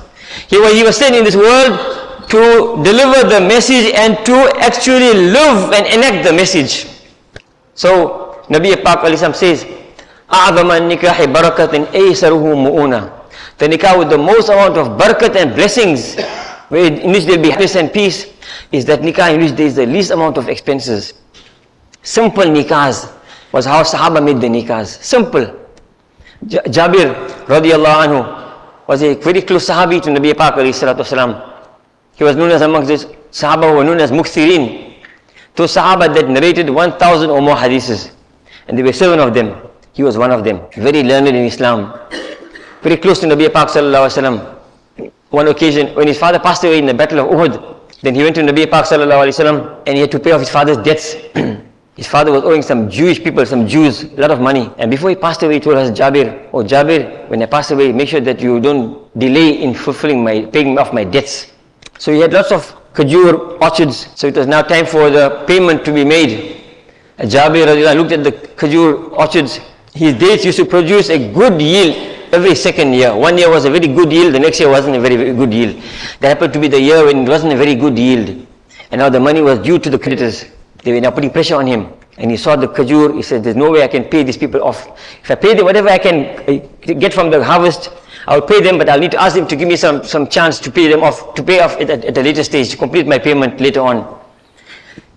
He 0.48 0.58
was, 0.60 0.74
he 0.74 0.84
was 0.84 0.98
sent 0.98 1.16
in 1.16 1.24
this 1.24 1.36
world 1.36 1.78
to 2.30 2.82
deliver 2.84 3.30
the 3.30 3.40
message 3.40 3.94
and 3.94 4.18
to 4.26 4.34
actually 4.58 5.14
live 5.14 5.72
and 5.72 5.86
enact 5.86 6.26
the 6.26 6.34
message. 6.34 6.88
So, 7.76 8.42
Nabi 8.50 8.82
Pak 8.84 9.06
says, 9.36 9.66
A'zaman 10.30 10.90
nikahi 10.90 11.28
barakatin 11.28 11.86
aysaruhu 11.94 12.56
mu'una. 12.56 13.12
The 13.58 13.68
nikah 13.68 13.98
with 14.00 14.10
the 14.10 14.18
most 14.18 14.50
amount 14.50 14.78
of 14.78 14.98
barakat 15.00 15.36
and 15.36 15.54
blessings, 15.56 16.16
in 16.72 17.12
which 17.12 17.26
there 17.26 17.38
will 17.38 17.44
be 17.44 17.50
happiness 17.50 17.76
and 17.76 17.92
peace, 17.94 18.34
is 18.72 18.86
that 18.86 19.02
nikah 19.02 19.34
in 19.34 19.42
which 19.42 19.52
there 19.52 19.68
is 19.68 19.76
the 19.76 19.86
least 19.86 20.12
amount 20.12 20.38
of 20.38 20.50
expenses. 20.50 21.14
Simple 22.02 22.44
nikahs 22.46 23.12
was 23.52 23.66
how 23.66 23.84
Sahaba 23.84 24.24
made 24.24 24.42
the 24.42 24.48
nikahs. 24.48 25.02
Simple. 25.02 25.46
J- 26.48 26.60
Jabir 26.68 27.14
radiallahu 27.46 28.08
anhu 28.08 28.44
was 28.88 29.02
a 29.04 29.14
very 29.16 29.42
close 29.42 29.68
Sahabi 29.70 30.02
to 30.02 30.10
Nabi 30.10 30.36
Pak 30.36 30.56
salam. 31.06 31.42
He 32.16 32.24
was 32.24 32.36
known 32.36 32.52
as 32.52 32.62
amongst 32.62 32.88
the 32.90 33.16
Sahaba 33.32 33.70
who 33.70 33.78
were 33.78 33.84
known 33.84 34.00
as 34.00 34.12
Muksirin. 34.12 34.94
Two 35.56 35.64
Sahaba 35.64 36.14
that 36.14 36.28
narrated 36.28 36.70
1,000 36.70 37.30
or 37.30 37.42
more 37.42 37.56
hadiths. 37.56 38.12
And 38.68 38.78
there 38.78 38.86
were 38.86 38.94
seven 38.94 39.20
of 39.20 39.34
them. 39.34 39.56
He 39.94 40.04
was 40.04 40.18
one 40.18 40.32
of 40.32 40.44
them. 40.44 40.62
Very 40.76 41.04
learned 41.04 41.28
in 41.28 41.36
Islam. 41.36 41.94
Very 42.82 42.98
close 42.98 43.20
to 43.22 43.28
Nabi 43.28 43.52
Pak 43.52 43.70
sallallahu 43.70 44.10
wasallam. 44.10 45.12
One 45.30 45.48
occasion, 45.48 45.96
when 45.96 46.08
his 46.08 46.18
father 46.18 46.40
passed 46.40 46.64
away 46.64 46.80
in 46.80 46.86
the 46.86 46.94
battle 46.94 47.20
of 47.20 47.28
Uhud, 47.30 47.80
then 48.02 48.16
he 48.16 48.24
went 48.24 48.36
to 48.36 48.42
Nabi 48.42 48.70
Pak 48.70 48.86
sallallahu 48.86 49.24
alaihi 49.24 49.38
wasallam 49.38 49.84
and 49.88 49.96
he 49.96 50.02
had 50.02 50.12
to 50.12 50.20
pay 50.20 50.32
off 50.32 50.40
his 50.42 50.50
father's 50.50 50.78
debts. 50.78 51.14
his 51.96 52.08
father 52.08 52.32
was 52.32 52.44
owing 52.44 52.62
some 52.62 52.90
Jewish 52.90 53.24
people, 53.24 53.46
some 53.46 53.68
Jews, 53.68 54.04
a 54.04 54.16
lot 54.20 54.32
of 54.32 54.42
money. 54.42 54.70
And 54.78 54.90
before 54.90 55.10
he 55.10 55.16
passed 55.16 55.44
away, 55.44 55.56
he 55.56 55.60
told 55.60 55.78
us, 55.78 55.92
Jabir, 55.92 56.50
oh 56.52 56.64
Jabir, 56.64 57.30
when 57.30 57.42
I 57.42 57.46
pass 57.46 57.72
away, 57.72 57.92
make 57.92 58.10
sure 58.10 58.20
that 58.22 58.42
you 58.42 58.60
don't 58.60 59.08
delay 59.18 59.62
in 59.62 59.74
fulfilling 59.76 60.24
my, 60.24 60.46
paying 60.46 60.78
off 60.80 60.92
my 60.92 61.04
debts. 61.04 61.52
So 62.00 62.12
he 62.12 62.20
had 62.20 62.34
lots 62.34 62.52
of 62.52 62.66
khajur 62.94 63.62
orchards. 63.62 64.08
So 64.16 64.28
it 64.28 64.36
was 64.36 64.48
now 64.48 64.64
time 64.64 64.86
for 64.86 65.10
the 65.10 65.44
payment 65.48 65.86
to 65.86 65.94
be 65.94 66.04
made. 66.04 66.62
And 67.20 67.30
Jabir 67.30 67.96
looked 67.96 68.12
at 68.12 68.24
the 68.24 68.32
khajur 68.32 69.12
orchards. 69.12 69.60
His 69.94 70.16
dates 70.16 70.44
used 70.44 70.58
to 70.58 70.66
produce 70.66 71.10
a 71.10 71.32
good 71.32 71.62
yield 71.62 72.14
every 72.34 72.56
second 72.56 72.94
year. 72.94 73.16
One 73.16 73.38
year 73.38 73.50
was 73.50 73.66
a 73.66 73.70
very 73.70 73.88
good 73.88 74.12
yield, 74.12 74.34
the 74.34 74.40
next 74.40 74.60
year 74.60 74.70
wasn't 74.70 74.96
a 74.96 75.00
very, 75.00 75.16
very 75.16 75.34
good 75.34 75.54
yield. 75.54 75.82
That 76.20 76.30
happened 76.30 76.54
to 76.54 76.60
be 76.60 76.68
the 76.68 76.82
year 76.82 77.06
when 77.06 77.24
it 77.24 77.30
wasn't 77.30 77.54
a 77.54 77.58
very 77.58 77.76
good 77.76 77.98
yield. 77.98 78.30
And 78.92 79.00
now 79.00 79.10
the 79.10 79.20
money 79.20 79.42
was 79.42 79.60
due 79.60 79.78
to 79.80 79.90
the 79.90 80.00
creditors. 80.00 80.46
They 80.84 80.94
were 80.94 81.02
now 81.02 81.12
putting 81.12 81.30
pressure 81.30 81.56
on 81.56 81.68
him. 81.68 81.94
And 82.18 82.30
he 82.30 82.38
saw 82.38 82.56
the 82.56 82.68
khajur, 82.68 83.16
he 83.16 83.22
said, 83.22 83.44
there's 83.44 83.56
no 83.56 83.72
way 83.72 83.84
I 83.84 83.88
can 83.88 84.04
pay 84.04 84.24
these 84.24 84.38
people 84.38 84.64
off. 84.64 84.88
If 85.24 85.32
I 85.32 85.36
pay 85.36 85.56
them 85.56 85.66
whatever 85.66 85.90
I 85.90 85.98
can 85.98 86.70
get 86.82 87.14
from 87.14 87.30
the 87.32 87.44
harvest, 87.44 87.90
I'll 88.28 88.42
pay 88.42 88.62
them, 88.62 88.78
but 88.78 88.90
I'll 88.90 89.00
need 89.00 89.12
to 89.12 89.22
ask 89.22 89.36
them 89.36 89.48
to 89.48 89.56
give 89.56 89.68
me 89.68 89.76
some, 89.76 90.04
some 90.04 90.28
chance 90.28 90.60
to 90.60 90.72
pay 90.72 90.88
them 90.88 91.04
off, 91.04 91.34
to 91.36 91.44
pay 91.44 91.60
off 91.60 91.76
at, 91.78 91.90
at, 91.90 92.06
at 92.06 92.18
a 92.18 92.22
later 92.22 92.44
stage, 92.44 92.70
to 92.70 92.78
complete 92.78 93.06
my 93.06 93.20
payment 93.20 93.60
later 93.60 93.82
on. 93.82 94.20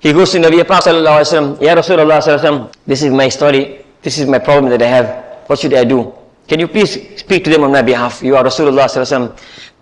He 0.01 0.13
goes 0.13 0.33
to 0.33 0.39
Nabi 0.39 0.67
Pak 0.67 0.87
Ya 0.87 1.75
Rasulullah 1.75 2.21
sallallahu 2.21 2.73
this 2.87 3.03
is 3.03 3.13
my 3.13 3.29
story, 3.29 3.86
this 4.07 4.19
is 4.19 4.27
my 4.29 4.39
problem 4.39 4.71
that 4.71 4.81
I 4.81 4.87
have, 4.87 5.09
what 5.49 5.59
should 5.59 5.75
I 5.75 5.83
do? 5.83 6.15
Can 6.47 6.61
you 6.61 6.69
please 6.69 6.93
speak 7.19 7.43
to 7.43 7.51
them 7.51 7.65
on 7.65 7.73
my 7.73 7.83
behalf? 7.83 8.23
You 8.23 8.37
are 8.37 8.45
Rasulullah. 8.45 8.87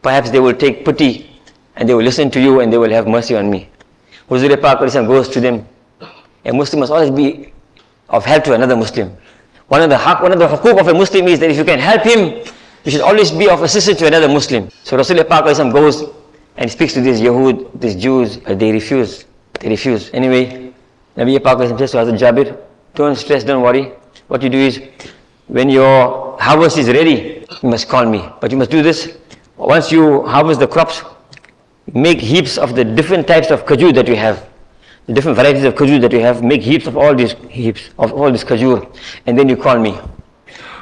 Perhaps 0.00 0.31
they 0.31 0.40
will 0.40 0.54
take 0.54 0.83
pity 0.83 1.28
and 1.76 1.87
they 1.87 1.93
will 1.93 2.02
listen 2.02 2.31
to 2.31 2.40
you 2.40 2.61
and 2.61 2.73
they 2.73 2.78
will 2.78 2.90
have 2.90 3.07
mercy 3.07 3.37
on 3.37 3.50
me. 3.50 3.69
Huzur 4.31 4.49
Pak 4.62 4.78
goes 4.81 5.28
to 5.28 5.40
them. 5.40 5.69
A 6.47 6.52
Muslim 6.54 6.81
must 6.81 6.90
always 6.90 7.11
be 7.11 7.52
of 8.09 8.25
help 8.25 8.45
to 8.45 8.54
another 8.54 8.75
Muslim. 8.76 9.14
One 9.69 9.83
of 9.83 9.90
the 9.90 9.99
haq, 9.99 10.23
one 10.23 10.33
of 10.33 10.38
the 10.38 10.49
hukuk 10.49 10.81
of 10.81 10.88
a 10.88 10.95
Muslim 10.95 11.28
is 11.28 11.38
that 11.40 11.50
if 11.50 11.59
you 11.59 11.64
can 11.64 11.78
help 11.78 12.00
him, 12.00 12.43
you 12.85 12.90
should 12.90 13.02
always 13.02 13.31
be 13.31 13.50
of 13.50 13.62
assistance 13.62 13.99
to 13.99 14.07
another 14.07 14.28
Muslim. 14.28 14.71
So 14.85 14.97
Rasulullah 14.97 15.71
goes 15.71 16.02
and 16.57 16.71
speaks 16.71 16.95
to 16.95 17.02
these 17.02 17.21
Yahud, 17.21 17.78
these 17.78 17.95
Jews, 17.97 18.38
they 18.38 18.73
refuse. 18.73 19.26
They 19.61 19.69
refuse. 19.69 20.09
Anyway, 20.14 20.73
Nabi 21.14 21.45
Pak 21.45 21.59
says 21.78 21.90
to 21.90 21.99
Hazrat 21.99 22.19
Jabir, 22.19 22.59
don't 22.95 23.16
stress, 23.16 23.45
don't 23.45 23.61
worry. 23.61 23.93
What 24.28 24.42
you 24.42 24.49
do 24.49 24.59
is, 24.59 24.80
when 25.47 25.68
your 25.68 26.38
harvest 26.40 26.78
is 26.78 26.88
ready, 26.88 27.47
you 27.62 27.68
must 27.68 27.88
call 27.88 28.06
me. 28.06 28.28
But 28.40 28.50
you 28.50 28.56
must 28.56 28.71
do 28.71 28.83
this. 28.83 29.16
Once 29.56 29.92
you 29.92 30.23
harvest 30.23 30.61
the 30.61 30.66
crops, 30.66 31.02
make 31.92 32.21
heaps 32.21 32.59
of 32.59 32.75
the 32.75 32.85
different 32.85 33.26
types 33.26 33.50
of 33.50 33.64
kajur 33.66 33.94
that 33.94 34.09
you 34.09 34.16
have. 34.16 34.49
The 35.06 35.12
different 35.12 35.37
varieties 35.37 35.64
of 35.64 35.75
kajur 35.75 36.00
that 36.00 36.12
you 36.12 36.21
have, 36.21 36.42
make 36.42 36.62
heaps 36.62 36.87
of 36.87 36.97
all 36.97 37.14
these 37.14 37.35
heaps, 37.50 37.90
of 37.99 38.12
all 38.12 38.33
this 38.33 38.42
kajur. 38.42 38.88
And 39.26 39.38
then 39.38 39.49
you 39.49 39.56
call 39.56 39.78
me. 39.78 39.99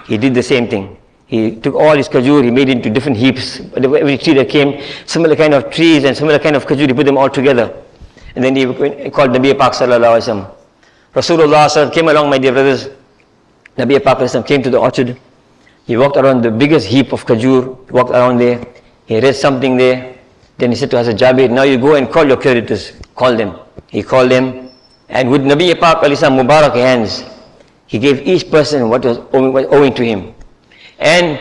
He 0.07 0.17
did 0.17 0.35
the 0.35 0.43
same 0.43 0.69
thing. 0.69 0.97
He 1.27 1.57
took 1.57 1.75
all 1.75 1.97
his 1.97 2.09
kajur, 2.09 2.45
he 2.45 2.51
made 2.51 2.69
it 2.69 2.77
into 2.77 2.91
different 2.91 3.17
heaps. 3.17 3.61
Every 3.75 4.19
tree 4.19 4.35
that 4.35 4.49
came, 4.49 4.81
similar 5.07 5.35
kind 5.35 5.55
of 5.55 5.71
trees 5.71 6.05
and 6.05 6.17
similar 6.17 6.39
kind 6.39 6.55
of 6.55 6.67
kajur, 6.67 6.87
he 6.89 6.93
put 6.93 7.07
them 7.07 7.19
all 7.19 7.31
together. 7.31 7.75
And 8.37 8.45
then 8.45 8.55
he 8.55 8.65
called 9.11 9.31
Nabi 9.31 9.59
Pak 9.59 9.73
sallallahu 9.73 10.21
alaihi 10.21 10.47
wasallam. 10.47 10.55
Rasulullah 11.15 11.93
came 11.93 12.09
along, 12.09 12.31
my 12.31 12.39
dear 12.39 12.53
brothers. 12.53 12.89
Nabi 13.77 14.03
Pak 14.03 14.47
came 14.47 14.63
to 14.63 14.71
the 14.71 14.79
orchard. 14.79 15.19
He 15.87 15.97
walked 15.97 16.17
around 16.17 16.43
the 16.43 16.51
biggest 16.51 16.87
heap 16.87 17.13
of 17.13 17.25
kajur, 17.27 17.91
walked 17.91 18.11
around 18.11 18.39
there. 18.39 18.65
He 19.07 19.21
read 19.21 19.35
something 19.35 19.77
there. 19.77 20.17
Then 20.59 20.71
he 20.71 20.77
said 20.77 20.91
to 20.91 20.97
Hazrat 20.97 21.19
Jabir, 21.19 21.51
now 21.51 21.63
you 21.63 21.79
go 21.79 21.95
and 21.95 22.11
call 22.11 22.27
your 22.27 22.37
creditors. 22.37 22.93
Call 23.15 23.37
them. 23.37 23.59
He 23.89 24.03
called 24.03 24.31
them. 24.31 24.71
And 25.09 25.31
with 25.31 25.43
Nabi 25.43 25.79
Pak 25.79 26.03
Mubarak 26.03 26.75
hands, 26.75 27.25
he 27.87 27.99
gave 27.99 28.27
each 28.27 28.51
person 28.51 28.89
what 28.89 29.05
was 29.05 29.19
owing, 29.33 29.53
was 29.53 29.67
owing 29.71 29.95
to 29.95 30.05
him. 30.05 30.35
And 30.99 31.39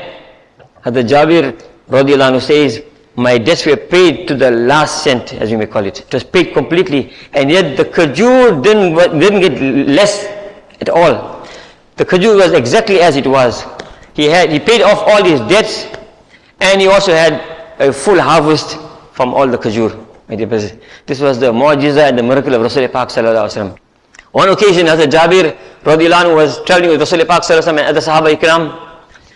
Hazrat 0.83 1.07
Jabir 1.07 1.61
radiallahu 1.89 2.41
says, 2.41 2.83
my 3.15 3.37
debts 3.37 3.65
were 3.65 3.75
paid 3.75 4.27
to 4.29 4.35
the 4.35 4.49
last 4.51 5.03
cent, 5.03 5.33
as 5.33 5.51
you 5.51 5.57
may 5.57 5.67
call 5.67 5.85
it. 5.85 5.99
It 5.99 6.13
was 6.13 6.23
paid 6.23 6.53
completely, 6.53 7.13
and 7.33 7.51
yet 7.51 7.75
the 7.75 7.85
kajur 7.85 8.63
didn't, 8.63 9.19
didn't 9.19 9.41
get 9.41 9.87
less 9.87 10.25
at 10.79 10.89
all. 10.89 11.40
The 12.01 12.07
kajur 12.07 12.35
was 12.35 12.53
exactly 12.53 12.99
as 12.99 13.15
it 13.15 13.27
was. 13.27 13.63
He 14.15 14.25
had 14.25 14.49
he 14.51 14.59
paid 14.59 14.81
off 14.81 15.03
all 15.07 15.23
his 15.23 15.39
debts, 15.41 15.85
and 16.59 16.81
he 16.81 16.87
also 16.87 17.13
had 17.13 17.33
a 17.77 17.93
full 17.93 18.19
harvest 18.19 18.75
from 19.11 19.35
all 19.35 19.45
the 19.45 19.59
brothers, 20.47 20.73
this 21.05 21.19
was 21.19 21.37
the 21.39 21.51
mu'jiza 21.53 22.09
and 22.09 22.17
the 22.17 22.23
miracle 22.23 22.55
of 22.55 22.61
Rasulullah 22.61 22.91
Pak 22.91 23.09
sallallahu. 23.09 23.77
One 24.31 24.49
occasion, 24.49 24.87
Hazrat 24.87 25.11
Jabir 25.11 25.55
radiallahu 25.83 26.23
anhu 26.23 26.35
was 26.37 26.63
traveling 26.63 26.89
with 26.89 27.01
Rasulullah 27.01 27.27
Pak 27.27 27.43
sallallahu 27.43 27.67
and 27.67 27.79
other 27.81 28.01
Sahaba 28.01 28.33
Ikram. 28.35 28.63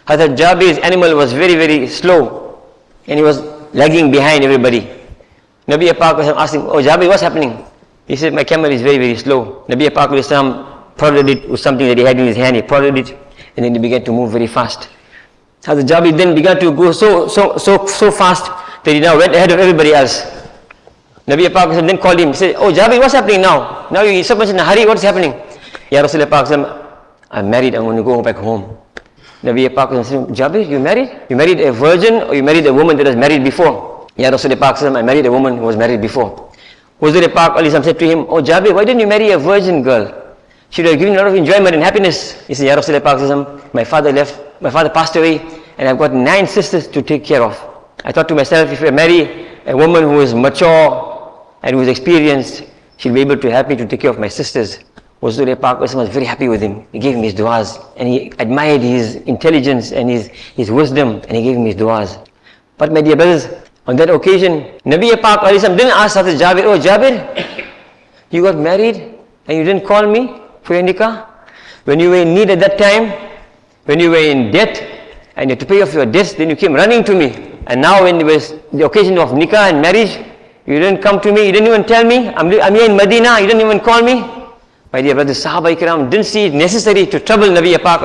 Hazrat 0.08 0.36
Jabir's 0.36 0.80
animal 0.80 1.16
was 1.16 1.34
very 1.34 1.54
very 1.54 1.88
slow, 1.88 2.64
and 3.06 3.20
he 3.20 3.24
was 3.24 3.44
lagging 3.76 4.10
behind 4.10 4.44
everybody. 4.44 4.90
Nabi 5.68 5.96
Pak 5.96 6.18
was 6.18 6.30
asking, 6.30 6.62
Oh 6.62 6.82
Jabir, 6.82 7.10
what's 7.10 7.22
happening? 7.22 7.64
He 8.08 8.16
said, 8.16 8.34
My 8.34 8.44
camel 8.44 8.72
is 8.72 8.82
very, 8.82 8.98
very 8.98 9.16
slow. 9.16 9.66
Nabi 9.70 9.94
Pak 9.94 10.10
prodded 10.98 11.30
it 11.30 11.50
with 11.50 11.60
something 11.60 11.88
that 11.88 11.98
he 11.98 12.04
had 12.04 12.20
in 12.20 12.26
his 12.26 12.36
hand. 12.38 12.56
He 12.56 12.62
prodded 12.62 12.98
it 12.98 13.18
and 13.56 13.66
then 13.66 13.74
he 13.74 13.80
began 13.80 14.04
to 14.06 14.12
move 14.12 14.32
very 14.32 14.48
fast. 14.48 14.90
Hazrat 15.64 15.88
Jabir 15.88 16.16
then 16.18 16.36
began 16.36 16.60
to 16.60 16.72
go 16.72 16.92
so, 16.92 17.28
so, 17.28 17.58
so, 17.58 17.86
so 17.88 18.12
fast 18.12 18.46
that 18.84 18.94
he 18.94 19.00
now 19.00 19.18
went 19.18 19.34
ahead 19.34 19.52
of 19.52 19.60
everybody 19.60 19.94
else. 19.94 20.22
Nabi 21.28 21.52
Pak 21.52 21.70
then 21.70 21.98
called 21.98 22.20
him. 22.20 22.30
He 22.30 22.34
said, 22.36 22.56
Oh 22.56 22.72
Jabir, 22.72 23.00
what's 23.00 23.14
happening 23.14 23.42
now? 23.42 23.88
Now 23.90 24.04
you're 24.04 24.24
so 24.24 24.36
much 24.36 24.50
in 24.50 24.60
a 24.60 24.64
hurry, 24.64 24.86
what's 24.86 25.02
happening? 25.02 25.32
Ya 25.90 26.04
Rasulullah 26.04 26.30
Pak 26.30 26.52
I'm 27.32 27.50
married, 27.50 27.74
I'm 27.74 27.84
going 27.84 27.98
to 27.98 28.04
go 28.04 28.22
back 28.22 28.36
home. 28.38 28.78
Nabi 29.44 29.74
Pak 29.74 29.90
said, 30.06 30.28
Jabir, 30.30 30.68
you 30.70 30.80
married? 30.80 31.10
You 31.30 31.36
married 31.36 31.60
a 31.62 31.72
virgin 31.72 32.22
or 32.30 32.36
you 32.36 32.44
married 32.44 32.66
a 32.68 32.74
woman 32.74 32.98
that 32.98 33.08
was 33.08 33.16
married 33.16 33.44
before? 33.44 34.08
Ya 34.18 34.30
Rasulullah 34.30 34.60
Pak 34.60 34.82
I 34.84 35.02
married 35.02 35.26
a 35.26 35.32
woman 35.32 35.58
who 35.58 35.64
was 35.64 35.76
married 35.76 36.00
before. 36.00 36.52
Huzur 37.02 37.34
Pak 37.34 37.58
said 37.84 38.00
to 38.00 38.06
him, 38.06 38.20
Oh 38.30 38.42
Jabir, 38.42 38.74
why 38.74 38.86
didn't 38.86 39.00
you 39.00 39.08
marry 39.08 39.32
a 39.32 39.40
virgin 39.40 39.82
girl? 39.82 40.25
She 40.76 40.82
would 40.82 40.92
have 40.92 41.00
given 41.00 41.14
a 41.14 41.18
lot 41.20 41.28
of 41.28 41.36
enjoyment 41.36 41.74
and 41.74 41.82
happiness. 41.82 42.46
He 42.48 42.54
said, 42.54 42.68
Ya 42.68 42.76
Rasulullah 42.76 43.74
my 43.74 43.86
father 43.86 44.12
left, 44.12 44.62
my 44.62 44.70
father 44.70 44.90
passed 44.90 45.16
away 45.16 45.40
and 45.78 45.88
I've 45.88 45.98
got 45.98 46.14
nine 46.14 46.46
sisters 46.48 46.86
to 46.90 47.02
take 47.02 47.24
care 47.24 47.42
of. 47.42 47.56
I 48.04 48.12
thought 48.12 48.28
to 48.28 48.36
myself, 48.36 48.70
if 48.74 48.84
I 48.84 48.90
marry 48.90 49.48
a 49.66 49.74
woman 49.74 50.04
who 50.04 50.20
is 50.20 50.34
mature 50.34 51.48
and 51.64 51.78
who 51.78 51.82
is 51.82 51.88
experienced, 51.88 52.66
she'll 52.98 53.14
be 53.14 53.22
able 53.22 53.38
to 53.38 53.50
help 53.50 53.70
me 53.70 53.78
to 53.78 53.86
take 53.88 54.02
care 54.02 54.10
of 54.10 54.20
my 54.20 54.28
sisters. 54.28 54.80
Huzur 55.22 55.48
Pak 55.62 55.80
was 55.80 55.94
very 55.94 56.26
happy 56.26 56.50
with 56.50 56.60
him. 56.60 56.86
He 56.92 57.00
gave 57.00 57.16
him 57.16 57.24
his 57.24 57.34
du'as 57.34 57.82
and 57.96 58.10
he 58.10 58.34
admired 58.40 58.82
his 58.82 59.16
intelligence 59.16 59.94
and 59.94 60.10
his, 60.10 60.28
his 60.28 60.72
wisdom 60.72 61.22
and 61.30 61.38
he 61.38 61.42
gave 61.42 61.56
him 61.56 61.66
his 61.66 61.76
du'as. 61.76 62.20
But 62.78 62.92
my 62.92 63.00
dear 63.00 63.16
brothers, 63.16 63.48
on 63.88 63.96
that 63.96 64.10
occasion, 64.10 64.66
Nabi 64.86 65.22
Pak 65.22 65.40
didn't 65.50 65.92
ask 65.92 66.18
Hazrat 66.18 66.38
Jabir, 66.38 66.66
Oh 66.66 66.78
Jabir, 66.78 67.66
you 68.30 68.42
got 68.42 68.58
married 68.58 69.16
and 69.48 69.58
you 69.58 69.64
didn't 69.64 69.86
call 69.86 70.06
me 70.06 70.42
nikah? 70.74 71.28
When 71.86 72.00
you 72.00 72.10
were 72.10 72.18
in 72.18 72.34
need 72.34 72.50
at 72.50 72.60
that 72.60 72.78
time, 72.78 73.14
when 73.86 74.00
you 74.00 74.10
were 74.10 74.18
in 74.18 74.52
debt 74.52 74.82
and 75.36 75.50
you 75.50 75.56
had 75.56 75.60
to 75.60 75.66
pay 75.66 75.82
off 75.82 75.94
your 75.94 76.06
debts, 76.06 76.34
then 76.34 76.50
you 76.50 76.56
came 76.56 76.74
running 76.74 77.04
to 77.04 77.16
me. 77.16 77.56
And 77.68 77.82
now 77.82 78.04
when 78.04 78.20
it 78.20 78.26
was 78.26 78.54
the 78.74 78.86
occasion 78.86 79.18
of 79.18 79.30
nikah 79.30 79.70
and 79.72 79.82
marriage, 79.82 80.18
you 80.66 80.80
didn't 80.80 81.02
come 81.02 81.22
to 81.22 81.32
me, 81.32 81.46
you 81.46 81.52
didn't 81.52 81.68
even 81.68 81.84
tell 81.84 82.04
me, 82.04 82.30
I'm, 82.30 82.50
I'm 82.60 82.74
here 82.74 82.90
in 82.90 82.98
Medina, 82.98 83.40
you 83.40 83.48
didn't 83.48 83.62
even 83.62 83.80
call 83.80 84.02
me. 84.02 84.22
My 84.92 85.02
dear 85.02 85.14
brothers, 85.14 85.44
Sahaba 85.44 85.76
Ikram 85.76 86.10
didn't 86.10 86.26
see 86.26 86.46
it 86.46 86.54
necessary 86.54 87.06
to 87.08 87.20
trouble 87.20 87.48
Nabi 87.48 87.78
Pak. 87.82 88.02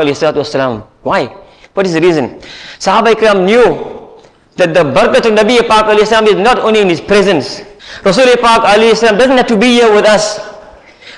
Why? 1.03 1.27
What 1.75 1.87
is 1.87 1.95
the 1.95 2.01
reason? 2.01 2.41
Sahaba 2.79 3.15
Ikram 3.15 3.47
knew 3.47 4.21
that 4.57 4.75
the 4.75 4.85
barakat 4.85 5.25
of 5.25 5.39
Nabi 5.39 5.67
Pak 5.67 5.89
is 5.99 6.11
not 6.37 6.59
only 6.59 6.81
in 6.81 6.89
his 6.89 7.01
presence. 7.01 7.61
Rasulullah 8.03 8.41
Pak 8.41 8.63
doesn't 8.79 9.37
have 9.37 9.47
to 9.47 9.57
be 9.57 9.67
here 9.67 9.95
with 9.95 10.05
us. 10.05 10.50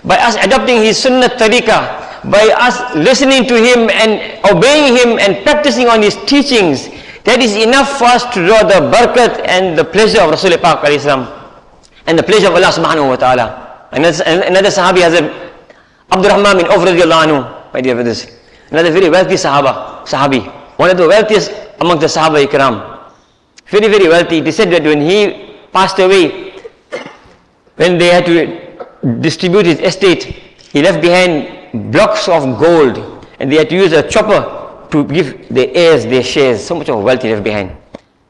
By 0.04 0.16
us 0.18 0.36
adopting 0.36 0.82
his 0.82 0.98
sunnah 0.98 1.28
tariqah, 1.28 2.30
by 2.30 2.50
us 2.58 2.94
listening 2.94 3.46
to 3.46 3.54
him 3.56 3.90
and 3.90 4.18
obeying 4.50 4.96
him 4.96 5.18
and 5.18 5.42
practicing 5.44 5.86
on 5.88 6.02
his 6.02 6.16
teachings, 6.26 6.88
that 7.24 7.38
is 7.40 7.54
enough 7.56 7.98
for 7.98 8.04
us 8.04 8.24
to 8.34 8.44
draw 8.46 8.62
the 8.66 8.82
barakat 8.90 9.46
and 9.46 9.78
the 9.78 9.84
pleasure 9.84 10.20
of 10.22 10.30
Rasulullah 10.34 10.60
Pak 10.60 10.82
and 12.06 12.18
the 12.18 12.22
pleasure 12.22 12.48
of 12.48 12.54
Allah 12.54 12.74
subhanahu 12.74 13.08
wa 13.08 13.16
ta'ala. 13.16 13.86
Another, 13.92 14.70
Sahabi 14.70 15.02
has 15.02 15.14
a 15.14 15.52
Abdurrahman 16.10 16.56
bin 16.58 16.66
Auf 16.66 16.82
anhu, 16.82 17.72
my 17.72 17.80
dear 17.80 17.94
brothers. 17.94 18.26
Another 18.70 18.90
very 18.90 19.08
wealthy 19.08 19.34
Sahaba, 19.34 20.04
Sahabi. 20.06 20.44
One 20.78 20.90
of 20.90 20.96
the 20.96 21.06
wealthiest 21.06 21.52
among 21.80 22.00
the 22.00 22.06
Sahaba 22.06 22.44
Ikram. 22.44 22.98
Very, 23.66 23.88
very 23.88 24.08
wealthy. 24.08 24.38
Is 24.38 24.56
said 24.56 24.70
that 24.70 24.82
when 24.82 25.00
he 25.00 25.56
passed 25.72 25.98
away, 25.98 26.52
when 27.76 27.98
they 27.98 28.08
had 28.08 28.26
to 28.26 28.61
distribute 29.20 29.66
his 29.66 29.80
estate, 29.80 30.24
he 30.72 30.82
left 30.82 31.00
behind 31.02 31.92
blocks 31.92 32.28
of 32.28 32.58
gold 32.58 33.26
and 33.38 33.50
they 33.50 33.56
had 33.56 33.68
to 33.70 33.74
use 33.74 33.92
a 33.92 34.08
chopper 34.08 34.88
to 34.90 35.04
give 35.04 35.48
the 35.48 35.74
heirs 35.74 36.04
their 36.04 36.22
shares. 36.22 36.64
So 36.64 36.74
much 36.74 36.88
of 36.88 37.02
wealth 37.02 37.22
he 37.22 37.30
left 37.30 37.44
behind. 37.44 37.76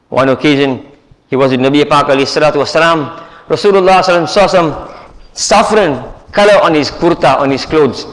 One 0.09 0.29
occasion, 0.29 0.85
he 1.29 1.35
was 1.35 1.51
with 1.51 1.59
Nabi 1.59 1.87
Pak 1.87 2.07
alayhi 2.07 2.25
salatu 2.25 2.63
wasalam. 2.63 3.19
Rasulullah 3.47 4.27
saw 4.27 4.47
some 4.47 4.89
saffron 5.33 6.11
color 6.31 6.61
on 6.63 6.73
his 6.73 6.89
kurta, 6.89 7.37
on 7.37 7.51
his 7.51 7.65
clothes. 7.65 8.05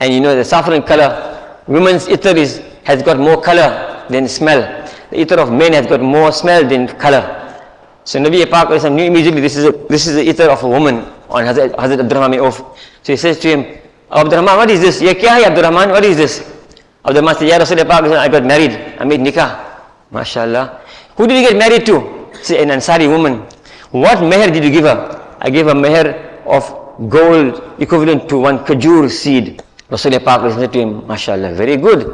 And 0.00 0.14
you 0.14 0.20
know 0.20 0.34
the 0.34 0.44
saffron 0.44 0.82
color, 0.82 1.62
women's 1.66 2.06
itar 2.06 2.36
is, 2.36 2.62
has 2.84 3.02
got 3.02 3.18
more 3.18 3.40
color 3.40 4.06
than 4.08 4.28
smell. 4.28 4.60
The 5.10 5.16
itar 5.16 5.38
of 5.38 5.52
men 5.52 5.72
has 5.72 5.86
got 5.86 6.00
more 6.00 6.32
smell 6.32 6.66
than 6.66 6.88
color. 6.88 7.36
So 8.04 8.18
Nabi 8.18 8.48
Pak 8.48 8.70
knew 8.90 9.04
immediately 9.04 9.40
this 9.40 9.56
is 9.56 9.64
a, 9.66 9.72
this 9.88 10.06
is 10.06 10.14
the 10.16 10.26
itar 10.26 10.48
of 10.48 10.62
a 10.62 10.68
woman 10.68 11.04
on 11.30 11.44
Hazrat, 11.44 11.74
Hazrat 11.76 12.00
Abdurrahman 12.00 12.30
bin 12.32 12.40
Auf. 12.40 12.58
So 13.02 13.12
he 13.12 13.16
says 13.16 13.38
to 13.40 13.48
him, 13.48 13.78
Abdurrahman, 14.10 14.56
what 14.56 14.70
is 14.70 14.80
this? 14.80 15.00
Ye 15.00 15.14
kya 15.14 15.28
hai 15.28 15.44
Abdurrahman? 15.44 15.90
What 15.90 16.04
is 16.04 16.16
this? 16.16 16.40
Abdurrahman 17.04 17.34
said, 17.36 17.48
Ya 17.48 17.58
Rasulullah 17.58 18.18
I 18.18 18.28
got 18.28 18.44
married. 18.44 18.72
I 18.98 19.04
made 19.04 19.20
nikah. 19.20 19.70
MashaAllah. 20.12 20.80
Who 21.16 21.26
did 21.26 21.42
you 21.42 21.48
get 21.48 21.56
married 21.56 21.86
to? 21.86 22.28
Say, 22.42 22.62
an 22.62 22.68
Ansari 22.70 23.08
woman. 23.08 23.46
What 23.90 24.18
meher 24.18 24.52
did 24.52 24.64
you 24.64 24.70
give 24.70 24.84
her? 24.84 25.36
I 25.40 25.50
gave 25.50 25.66
her 25.66 25.74
meher 25.74 26.42
of 26.46 27.08
gold 27.08 27.62
equivalent 27.78 28.28
to 28.28 28.38
one 28.38 28.58
kajur 28.64 29.10
seed. 29.10 29.62
Rasulullah 29.90 30.24
Pak 30.24 30.52
said 30.52 30.72
to 30.72 30.78
him, 30.80 31.02
MashaAllah, 31.02 31.54
very 31.54 31.76
good. 31.76 32.06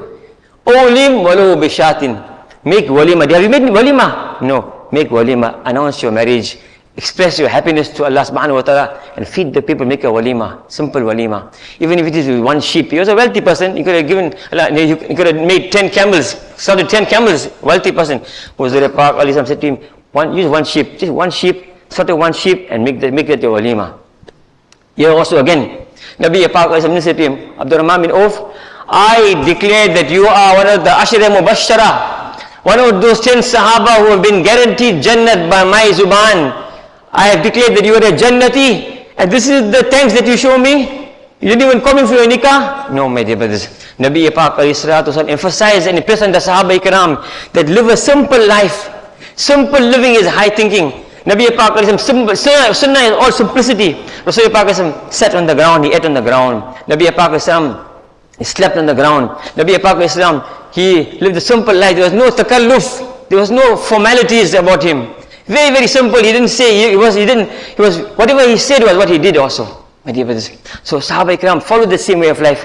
Olim 0.66 1.22
walu 1.24 1.56
bishatin. 1.56 2.22
Make 2.64 2.86
walima. 2.86 3.30
Have 3.30 3.42
you 3.42 3.48
made 3.48 3.62
walima? 3.62 4.40
No. 4.42 4.88
Make 4.92 5.08
walima. 5.08 5.62
Announce 5.64 6.02
your 6.02 6.12
marriage. 6.12 6.58
Express 6.96 7.38
your 7.38 7.50
happiness 7.52 7.90
to 7.92 8.04
Allah 8.08 8.24
subhanahu 8.24 8.54
wa 8.56 8.62
ta'ala 8.64 9.02
and 9.16 9.28
feed 9.28 9.52
the 9.52 9.60
people, 9.60 9.84
make 9.84 10.04
a 10.04 10.06
walima, 10.06 10.64
simple 10.72 11.02
walima. 11.02 11.52
Even 11.78 11.98
if 11.98 12.06
it 12.06 12.16
is 12.16 12.26
with 12.26 12.40
one 12.40 12.58
sheep. 12.58 12.90
He 12.90 12.98
was 12.98 13.08
a 13.08 13.14
wealthy 13.14 13.42
person, 13.42 13.76
he 13.76 13.84
could 13.84 13.94
have 13.94 14.08
given, 14.08 14.32
he 14.32 15.14
could 15.14 15.26
have 15.26 15.36
made 15.36 15.70
10 15.70 15.90
camels, 15.90 16.40
started 16.56 16.88
10 16.88 17.04
camels, 17.04 17.50
wealthy 17.60 17.92
person. 17.92 18.20
Huzur 18.56 18.88
Pak 18.96 19.14
Ali 19.16 19.34
said 19.34 19.60
to 19.60 19.66
him, 19.66 19.76
one, 20.12 20.34
use 20.34 20.46
one 20.48 20.64
sheep, 20.64 20.96
just 20.96 21.12
one 21.12 21.30
sheep, 21.30 21.66
started 21.90 22.16
one 22.16 22.32
sheep 22.32 22.68
and 22.70 22.82
make, 22.82 22.98
that, 23.00 23.12
make 23.12 23.26
that 23.26 23.42
your 23.42 23.60
walima. 23.60 23.98
Here 24.96 25.10
also 25.10 25.36
again, 25.36 25.84
Nabi 26.18 26.50
Pak 26.50 26.68
Ali 26.70 27.00
said 27.02 27.18
to 27.18 27.22
him, 27.22 27.60
Abdurrahman 27.60 28.00
bin 28.00 28.10
Auf, 28.12 28.56
I 28.88 29.44
declare 29.44 29.88
that 29.92 30.08
you 30.10 30.26
are 30.26 30.56
one 30.56 30.66
of 30.66 30.82
the 30.82 30.90
Ashra 30.90 31.28
Mubashara, 31.28 32.40
one 32.64 32.80
of 32.80 33.02
those 33.02 33.20
10 33.20 33.38
Sahaba 33.44 33.98
who 33.98 34.16
have 34.16 34.22
been 34.22 34.42
guaranteed 34.42 35.04
Jannat 35.04 35.50
by 35.50 35.62
my 35.62 35.92
Zuban. 35.92 36.65
I 37.16 37.28
have 37.28 37.42
declared 37.42 37.72
that 37.78 37.84
you 37.84 37.94
are 37.94 38.04
a 38.04 38.12
Jannati 38.12 39.06
and 39.16 39.32
this 39.32 39.48
is 39.48 39.72
the 39.72 39.88
thanks 39.90 40.12
that 40.12 40.26
you 40.26 40.36
show 40.36 40.58
me. 40.58 41.08
You 41.40 41.48
didn't 41.48 41.62
even 41.62 41.80
come 41.80 41.96
in 41.96 42.06
for 42.06 42.12
your 42.14 42.26
nikah? 42.26 42.92
No, 42.92 43.08
my 43.08 43.22
dear 43.24 43.36
brothers. 43.36 43.66
Nabi 43.98 44.28
Pak 44.34 44.58
emphasized 45.28 45.88
and 45.88 45.96
impressed 45.96 46.22
on 46.22 46.32
the 46.32 46.38
Sahaba 46.38 46.76
Ikram 46.78 47.24
that 47.52 47.68
live 47.68 47.88
a 47.88 47.96
simple 47.96 48.46
life. 48.46 48.92
Simple 49.34 49.80
living 49.80 50.14
is 50.14 50.26
high 50.26 50.50
thinking. 50.50 50.92
Nabi 51.24 51.56
Pak 51.56 51.76
simple, 51.98 52.36
sunnah 52.36 53.00
is 53.00 53.12
all 53.12 53.32
simplicity. 53.32 53.94
Rasul 54.26 54.50
Pak 54.50 54.68
sat 55.10 55.34
on 55.34 55.46
the 55.46 55.54
ground, 55.54 55.86
he 55.86 55.92
ate 55.94 56.04
on 56.04 56.12
the 56.12 56.20
ground. 56.20 56.62
Nabi 56.86 57.08
Pak 57.16 57.32
he 58.38 58.44
slept 58.44 58.76
on 58.76 58.84
the 58.84 58.94
ground. 58.94 59.30
Nabi 59.56 59.80
Pak 59.80 59.96
he 60.74 61.18
lived 61.20 61.36
a 61.36 61.40
simple 61.40 61.74
life. 61.74 61.96
There 61.96 62.04
was 62.04 62.12
no 62.12 62.28
takalluf. 62.28 63.28
There 63.30 63.38
was 63.38 63.50
no 63.50 63.76
formalities 63.76 64.52
about 64.52 64.82
him. 64.82 65.14
Very, 65.46 65.74
very 65.74 65.86
simple. 65.86 66.18
He 66.18 66.32
didn't 66.32 66.48
say, 66.48 66.90
he 66.90 66.96
was, 66.96 67.14
he 67.14 67.24
didn't, 67.24 67.50
he 67.50 67.80
was, 67.80 68.00
whatever 68.16 68.46
he 68.48 68.56
said 68.58 68.82
was 68.82 68.96
what 68.96 69.08
he 69.08 69.18
did 69.18 69.36
also. 69.36 69.84
My 70.04 70.12
dear 70.12 70.24
brothers. 70.24 70.50
So 70.82 70.98
Sahaba 70.98 71.36
Ikram 71.36 71.62
followed 71.62 71.90
the 71.90 71.98
same 71.98 72.20
way 72.20 72.28
of 72.28 72.40
life. 72.40 72.64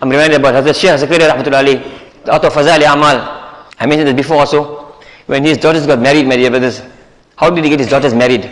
I'm 0.00 0.08
reminded 0.08 0.40
about 0.40 0.54
Hazrat 0.54 0.80
Shaykh 0.80 0.98
Zakaria 0.98 1.30
Rahmatullah 1.30 2.24
the 2.24 2.34
author 2.34 2.48
of 2.48 2.52
Fazali 2.52 2.92
Amal. 2.92 3.68
I 3.78 3.86
mentioned 3.86 4.08
this 4.08 4.14
before 4.14 4.38
also. 4.38 4.82
When 5.26 5.44
his 5.44 5.58
daughters 5.58 5.86
got 5.86 6.00
married, 6.00 6.26
my 6.26 6.36
dear 6.36 6.50
brothers, 6.50 6.82
how 7.36 7.50
did 7.50 7.64
he 7.64 7.70
get 7.70 7.80
his 7.80 7.88
daughters 7.88 8.14
married? 8.14 8.44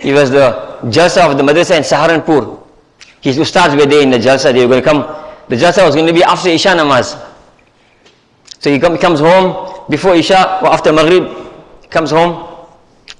He 0.00 0.12
was 0.12 0.30
the 0.30 0.78
Jalsa 0.84 1.30
of 1.30 1.36
the 1.36 1.42
madrasa 1.42 1.76
in 1.76 1.82
Saharanpur. 1.82 2.62
His 3.20 3.38
ustads 3.38 3.76
were 3.78 3.86
there 3.86 4.02
in 4.02 4.10
the 4.10 4.18
Jalsa, 4.18 4.52
they 4.52 4.66
were 4.66 4.80
going 4.80 4.82
to 4.82 4.88
come. 4.88 5.26
The 5.48 5.56
Jalsa 5.56 5.84
was 5.84 5.94
going 5.94 6.06
to 6.06 6.12
be 6.12 6.22
after 6.22 6.48
Isha 6.48 6.68
namaz. 6.68 7.20
So 8.60 8.70
he 8.70 8.78
comes 8.78 9.20
home 9.20 9.84
before 9.88 10.14
Isha 10.14 10.60
or 10.62 10.68
after 10.68 10.92
Maghrib, 10.92 11.45
comes 11.90 12.10
home, 12.10 12.66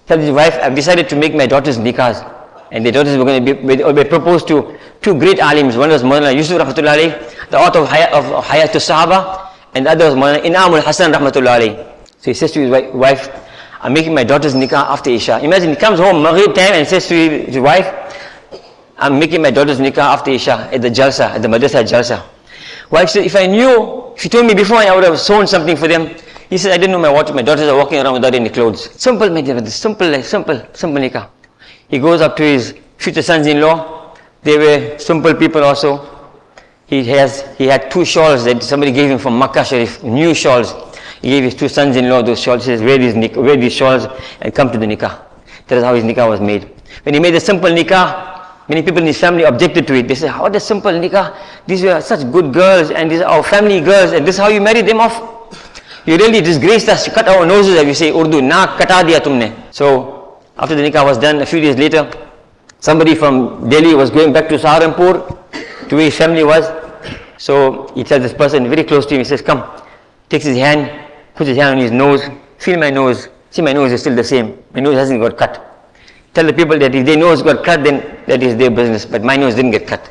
tells 0.06 0.22
his 0.22 0.30
wife, 0.30 0.56
I've 0.62 0.74
decided 0.74 1.08
to 1.10 1.16
make 1.16 1.34
my 1.34 1.46
daughter's 1.46 1.78
nikahs. 1.78 2.32
And 2.72 2.84
the 2.84 2.90
daughters 2.92 3.16
were 3.16 3.24
going 3.24 3.44
to 3.44 3.54
be, 3.54 3.76
be 3.76 4.08
proposed 4.08 4.48
to 4.48 4.78
two 5.00 5.18
great 5.18 5.38
alims. 5.38 5.78
One 5.78 5.90
was 5.90 6.02
Maulana 6.02 6.34
Yusuf 6.34 6.60
Rahmatullah 6.60 7.50
the 7.50 7.58
author 7.58 7.80
of, 7.80 7.88
Hayat, 7.88 8.12
of 8.12 8.44
Hayatul 8.44 8.82
Sahaba, 8.82 9.50
and 9.74 9.86
the 9.86 9.90
other 9.90 10.06
was 10.06 10.14
Maulana 10.14 10.42
Inamul 10.42 10.82
Hasan 10.82 11.12
Rahmatullah 11.12 11.94
So 12.18 12.30
he 12.30 12.34
says 12.34 12.52
to 12.52 12.60
his 12.60 12.92
wife, 12.92 13.30
I'm 13.80 13.92
making 13.92 14.14
my 14.14 14.24
daughter's 14.24 14.54
nikah 14.54 14.72
after 14.72 15.10
Isha. 15.10 15.44
Imagine 15.44 15.70
he 15.70 15.76
comes 15.76 15.98
home 15.98 16.22
Maghrib 16.22 16.54
time 16.54 16.72
and 16.72 16.88
says 16.88 17.06
to 17.08 17.14
his 17.14 17.58
wife, 17.58 17.86
I'm 18.98 19.18
making 19.18 19.42
my 19.42 19.50
daughter's 19.50 19.78
nikah 19.78 19.98
after 19.98 20.30
Isha 20.30 20.70
at 20.72 20.82
the 20.82 20.90
Jalsa, 20.90 21.30
at 21.30 21.42
the 21.42 21.48
Madrasa 21.48 21.84
Jalsa. 21.84 22.24
Wife 22.90 23.10
said, 23.10 23.26
if 23.26 23.36
I 23.36 23.46
knew, 23.46 24.12
if 24.16 24.24
you 24.24 24.30
told 24.30 24.46
me 24.46 24.54
before, 24.54 24.78
I 24.78 24.94
would 24.94 25.04
have 25.04 25.20
sewn 25.20 25.46
something 25.46 25.76
for 25.76 25.88
them. 25.88 26.16
He 26.48 26.58
said, 26.58 26.72
I 26.72 26.76
didn't 26.76 26.92
know 26.92 26.98
my 26.98 27.10
watch. 27.10 27.32
My 27.32 27.42
daughters 27.42 27.68
are 27.68 27.76
walking 27.76 27.98
around 27.98 28.14
without 28.14 28.34
any 28.34 28.48
clothes. 28.48 28.90
Simple, 29.00 29.28
my 29.30 29.40
dear, 29.40 29.64
simple 29.66 30.22
simple, 30.22 30.62
simple 30.72 31.02
nikah. 31.02 31.28
He 31.88 31.98
goes 31.98 32.20
up 32.20 32.36
to 32.36 32.42
his 32.42 32.74
future 32.98 33.22
sons-in-law. 33.22 34.16
They 34.42 34.58
were 34.58 34.98
simple 34.98 35.34
people 35.34 35.64
also. 35.64 36.08
He 36.86 37.04
has, 37.04 37.44
he 37.58 37.66
had 37.66 37.90
two 37.90 38.04
shawls 38.04 38.44
that 38.44 38.62
somebody 38.62 38.92
gave 38.92 39.10
him 39.10 39.18
from 39.18 39.38
Makkah 39.38 39.64
Sharif, 39.64 40.04
new 40.04 40.34
shawls. 40.34 40.72
He 41.20 41.30
gave 41.30 41.42
his 41.44 41.54
two 41.54 41.68
sons-in-law 41.68 42.22
those 42.22 42.40
shawls. 42.40 42.64
He 42.64 42.72
says, 42.72 42.82
wear 42.82 42.98
these, 42.98 43.14
wear 43.36 43.56
these 43.56 43.72
shawls 43.72 44.06
and 44.40 44.54
come 44.54 44.70
to 44.70 44.78
the 44.78 44.86
nikah. 44.86 45.24
That 45.66 45.78
is 45.78 45.84
how 45.84 45.94
his 45.94 46.04
nikah 46.04 46.28
was 46.28 46.40
made. 46.40 46.70
When 47.02 47.14
he 47.14 47.20
made 47.20 47.34
a 47.34 47.40
simple 47.40 47.70
nikah, 47.70 48.34
Many 48.68 48.82
people 48.82 48.98
in 48.98 49.06
his 49.06 49.20
family 49.20 49.44
objected 49.44 49.86
to 49.86 49.94
it. 49.94 50.08
They 50.08 50.16
said, 50.16 50.30
how 50.30 50.48
the 50.48 50.58
simple 50.58 50.90
nikah? 50.90 51.36
These 51.68 51.84
were 51.84 52.00
such 52.00 52.30
good 52.32 52.52
girls 52.52 52.90
and 52.90 53.08
these 53.08 53.20
are 53.20 53.38
our 53.38 53.42
family 53.44 53.80
girls 53.80 54.12
and 54.12 54.26
this 54.26 54.34
is 54.34 54.40
how 54.40 54.48
you 54.48 54.60
marry 54.60 54.82
them 54.82 54.98
off. 54.98 55.35
You 56.06 56.16
really 56.16 56.40
disgraced 56.40 56.88
us, 56.88 57.08
you 57.08 57.12
cut 57.12 57.26
our 57.26 57.44
noses, 57.44 57.74
as 57.74 57.84
we 57.84 57.92
say 57.92 58.10
Urdu, 58.10 58.40
naak 58.40 58.78
kata 58.78 59.02
diya 59.02 59.18
tumne. 59.18 59.52
So, 59.72 60.38
after 60.56 60.76
the 60.76 60.82
nikah 60.82 61.04
was 61.04 61.18
done, 61.18 61.42
a 61.42 61.46
few 61.46 61.60
days 61.60 61.76
later, 61.76 62.08
somebody 62.78 63.16
from 63.16 63.68
Delhi 63.68 63.92
was 63.94 64.10
going 64.10 64.32
back 64.32 64.48
to 64.50 64.54
Saharanpur, 64.54 65.88
to 65.88 65.96
where 65.96 66.04
his 66.04 66.16
family 66.16 66.44
was. 66.44 66.70
So, 67.38 67.90
he 67.96 68.04
tells 68.04 68.22
this 68.22 68.32
person 68.32 68.68
very 68.68 68.84
close 68.84 69.04
to 69.06 69.14
him, 69.14 69.20
he 69.20 69.24
says, 69.24 69.42
come, 69.42 69.64
takes 70.28 70.44
his 70.44 70.56
hand, 70.56 70.90
puts 71.34 71.48
his 71.48 71.58
hand 71.58 71.76
on 71.76 71.78
his 71.78 71.90
nose, 71.90 72.22
feel 72.58 72.78
my 72.78 72.90
nose, 72.90 73.28
see 73.50 73.62
my 73.62 73.72
nose 73.72 73.90
is 73.90 74.00
still 74.00 74.14
the 74.14 74.22
same, 74.24 74.62
my 74.74 74.80
nose 74.80 74.94
hasn't 74.94 75.20
got 75.20 75.36
cut. 75.36 75.60
Tell 76.34 76.46
the 76.46 76.52
people 76.52 76.78
that 76.78 76.94
if 76.94 77.04
their 77.04 77.16
nose 77.16 77.42
got 77.42 77.64
cut, 77.64 77.82
then 77.82 78.22
that 78.26 78.44
is 78.44 78.56
their 78.56 78.70
business, 78.70 79.04
but 79.04 79.24
my 79.24 79.36
nose 79.36 79.56
didn't 79.56 79.72
get 79.72 79.88
cut. 79.88 80.08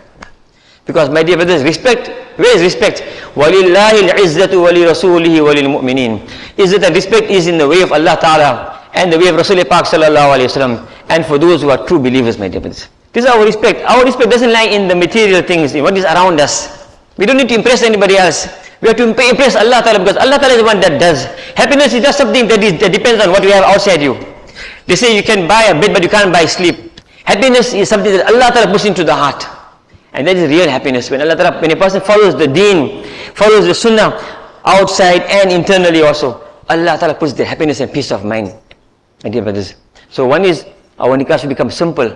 Because 0.87 1.11
my 1.11 1.23
dear 1.23 1.37
brothers, 1.37 1.63
respect, 1.63 2.09
where 2.39 2.57
is 2.57 2.63
respect? 2.63 3.03
وَلِلَّهِ 3.35 4.11
الْعِزَّةُ 4.11 4.51
وَلِرَسُولِهِ 4.51 5.35
وَلِلْمُؤْمِنِينَ 5.39 6.27
Izzat 6.57 6.83
and 6.87 6.95
respect 6.95 7.31
is 7.31 7.47
in 7.47 7.59
the 7.59 7.69
way 7.69 7.83
of 7.83 7.93
Allah 7.93 8.17
Ta'ala 8.21 8.89
and 8.95 9.13
the 9.13 9.19
way 9.19 9.29
of 9.29 9.37
Rasulullah 9.37 9.69
Pak 9.69 9.85
Sallallahu 9.85 10.35
Alaihi 10.35 10.49
Wasallam 10.51 10.89
and 11.09 11.25
for 11.27 11.39
those 11.39 11.63
who 11.63 11.71
are 11.71 11.87
true 11.87 11.99
believers, 11.99 12.39
my 12.39 12.49
dear 12.49 12.61
brothers. 12.61 12.89
This 13.13 13.25
is 13.25 13.31
our 13.31 13.45
respect. 13.45 13.83
Our 13.85 14.05
respect 14.05 14.31
doesn't 14.31 14.53
lie 14.53 14.67
in 14.71 14.89
the 14.89 14.95
material 14.95 15.43
things, 15.43 15.75
in 15.75 15.83
what 15.83 15.97
is 15.97 16.05
around 16.05 16.41
us. 16.41 16.89
We 17.19 17.27
don't 17.27 17.37
need 17.37 17.49
to 17.51 17.55
impress 17.55 17.83
anybody 17.83 18.17
else. 18.17 18.49
We 18.81 18.89
have 18.89 18.97
to 18.97 19.05
impress 19.09 19.55
Allah 19.57 19.83
Ta'ala 19.85 19.99
because 19.99 20.17
Allah 20.17 20.39
Ta'ala 20.39 20.55
is 20.55 20.61
the 20.61 20.65
one 20.65 20.81
that 20.81 20.99
does. 20.99 21.25
Happiness 21.55 21.93
is 21.93 22.03
just 22.03 22.17
something 22.19 22.49
that, 22.49 22.63
is, 22.63 22.81
that 22.81 22.93
depends 22.93 23.23
on 23.23 23.31
what 23.31 23.43
you 23.43 23.53
have 23.53 23.65
outside 23.65 24.01
you. 24.01 24.17
They 24.87 24.97
say 24.97 25.15
you 25.15 25.23
can 25.23 25.47
buy 25.47 25.65
a 25.65 25.75
bed 25.79 25.93
but 25.93 26.03
you 26.03 26.09
can't 26.09 26.33
buy 26.33 26.47
sleep. 26.47 26.99
Happiness 27.25 27.75
is 27.75 27.89
something 27.89 28.11
that 28.11 28.27
Allah 28.27 28.51
Ta'ala 28.55 28.73
puts 28.73 28.87
into 28.87 29.05
the 29.05 29.15
heart. 29.15 29.45
And 30.15 30.27
that 30.27 30.37
is 30.37 30.51
real 30.51 30.69
happiness. 30.69 31.11
When 31.11 31.21
Allah 31.21 31.37
Ta'ala, 31.37 31.61
when 31.61 31.71
a 31.71 31.77
person 31.77 32.01
follows 32.01 32.35
the 32.37 32.47
deen, 32.49 33.05
follows 33.35 33.67
the 33.67 33.75
sunnah 33.75 34.19
outside 34.65 35.23
and 35.23 35.53
internally 35.53 36.03
also, 36.03 36.43
Allah 36.69 36.97
Ta'ala 36.99 37.15
puts 37.15 37.33
the 37.33 37.45
happiness 37.45 37.81
and 37.81 37.93
peace 37.93 38.11
of 38.11 38.25
mind. 38.25 38.55
My 39.23 39.31
dear 39.31 39.43
brothers. 39.43 39.75
So 40.11 40.27
one 40.27 40.45
is 40.45 40.67
our 40.99 41.17
nikah 41.17 41.39
should 41.39 41.49
become 41.49 41.71
simple. 41.71 42.15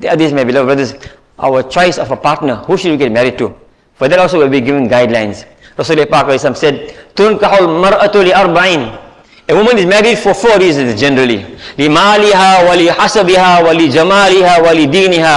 The 0.00 0.08
other 0.10 0.24
is, 0.24 0.32
my 0.32 0.44
beloved 0.44 0.66
brothers, 0.66 0.94
our 1.38 1.62
choice 1.62 1.98
of 1.98 2.10
a 2.10 2.16
partner, 2.16 2.56
who 2.56 2.76
should 2.76 2.90
we 2.92 2.96
get 2.96 3.12
married 3.12 3.38
to? 3.38 3.54
For 3.94 4.08
that 4.08 4.18
also 4.18 4.38
we'll 4.38 4.48
be 4.50 4.60
given 4.60 4.88
guidelines. 4.88 5.44
Rasulullah 5.76 6.08
Pak 6.10 6.26
ﷺ 6.26 6.56
said, 6.56 6.74
تُنْكَحُ 7.14 7.58
الْمَرْأَةُ 7.58 8.14
لِأَرْبَعِينَ 8.14 9.00
A 9.48 9.54
woman 9.54 9.76
is 9.78 9.86
married 9.86 10.18
for 10.18 10.32
four 10.34 10.58
reasons 10.58 10.98
generally. 10.98 11.44
لِمَالِهَا 11.76 12.64
وَلِحَسَبِهَا 12.70 13.62
وَلِجَمَالِهَا 13.66 14.54
وَلِدِينِهَا 14.62 15.34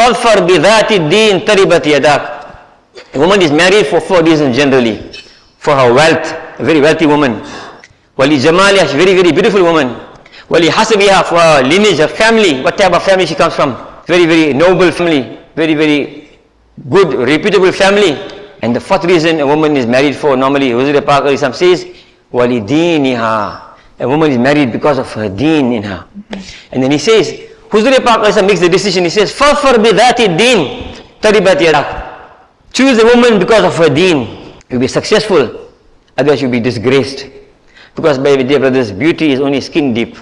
فَاظْفَرْ 0.00 0.38
بِذَاتِ 0.48 0.90
الدِّينِ 1.00 1.44
تَرِبَتْ 1.44 1.84
يَدَاكَ 1.84 2.22
A 3.14 3.18
woman 3.18 3.42
is 3.42 3.52
married 3.52 3.86
for 3.86 4.00
four 4.00 4.22
reasons 4.22 4.56
generally. 4.56 4.96
For 5.58 5.76
her 5.76 5.92
wealth, 5.92 6.24
a 6.58 6.64
very 6.64 6.80
wealthy 6.80 7.04
woman. 7.04 7.42
وَلِجَمَالِهَا, 8.16 8.80
she's 8.88 8.94
a 8.94 8.96
very, 8.96 9.12
very 9.14 9.30
beautiful 9.32 9.62
woman. 9.62 9.88
وَلِحَسَبِهَا, 10.48 11.24
for 11.28 11.38
her 11.38 11.62
lineage, 11.62 11.98
her 11.98 12.08
family, 12.08 12.62
what 12.62 12.78
type 12.78 12.92
of 12.94 13.02
family 13.02 13.26
she 13.26 13.34
comes 13.34 13.54
from. 13.54 13.76
Very, 14.06 14.24
very 14.24 14.54
noble 14.54 14.90
family, 14.90 15.38
very, 15.54 15.74
very 15.74 16.30
good, 16.88 17.12
reputable 17.28 17.70
family. 17.72 18.16
And 18.62 18.74
the 18.74 18.80
fourth 18.80 19.04
reason 19.04 19.40
a 19.40 19.46
woman 19.46 19.76
is 19.76 19.84
married 19.84 20.16
for, 20.16 20.34
normally, 20.34 20.70
Huzur 20.70 21.04
Pak 21.04 21.24
Islam 21.26 21.52
says, 21.52 21.84
وَلِدِينِهَا 22.32 23.62
A 24.00 24.08
woman 24.08 24.30
is 24.32 24.38
married 24.38 24.72
because 24.72 24.96
of 24.98 25.12
her 25.12 25.28
deen 25.28 25.72
in 25.74 25.82
her. 25.82 26.06
And 26.72 26.82
then 26.82 26.90
he 26.90 26.96
says, 26.98 27.49
Huzur 27.70 28.04
Pak 28.04 28.44
makes 28.44 28.60
the 28.60 28.68
decision. 28.68 29.04
He 29.04 29.10
says, 29.10 29.32
Fafar 29.32 29.78
bi 29.78 29.92
din, 30.16 30.36
deen, 30.36 30.94
taribat 31.20 31.60
yarak. 31.62 31.86
Choose 32.72 32.98
a 32.98 33.06
woman 33.06 33.38
because 33.38 33.64
of 33.64 33.76
her 33.76 33.88
deen. 33.88 34.54
You'll 34.68 34.80
be 34.80 34.88
successful, 34.88 35.70
otherwise 36.18 36.42
you'll 36.42 36.50
be 36.50 36.60
disgraced. 36.60 37.26
Because, 37.94 38.18
baby, 38.18 38.44
dear 38.44 38.58
brothers, 38.58 38.90
beauty 38.92 39.32
is 39.32 39.40
only 39.40 39.60
skin 39.60 39.94
deep. 39.94 40.16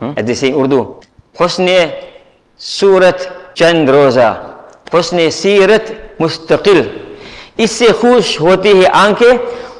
Hmm? 0.00 0.12
As 0.16 0.26
they 0.26 0.34
say 0.34 0.48
in 0.48 0.54
Urdu, 0.54 1.00
Husne 1.34 2.10
surat 2.56 3.54
chand 3.54 3.88
roza, 3.88 4.66
Husne 4.90 5.30
sirat 5.30 6.18
mustaqil. 6.18 7.16
Isse 7.58 7.92
khush 7.92 8.38
hoti 8.38 8.82
hai 8.82 8.90
anke, 8.90 9.38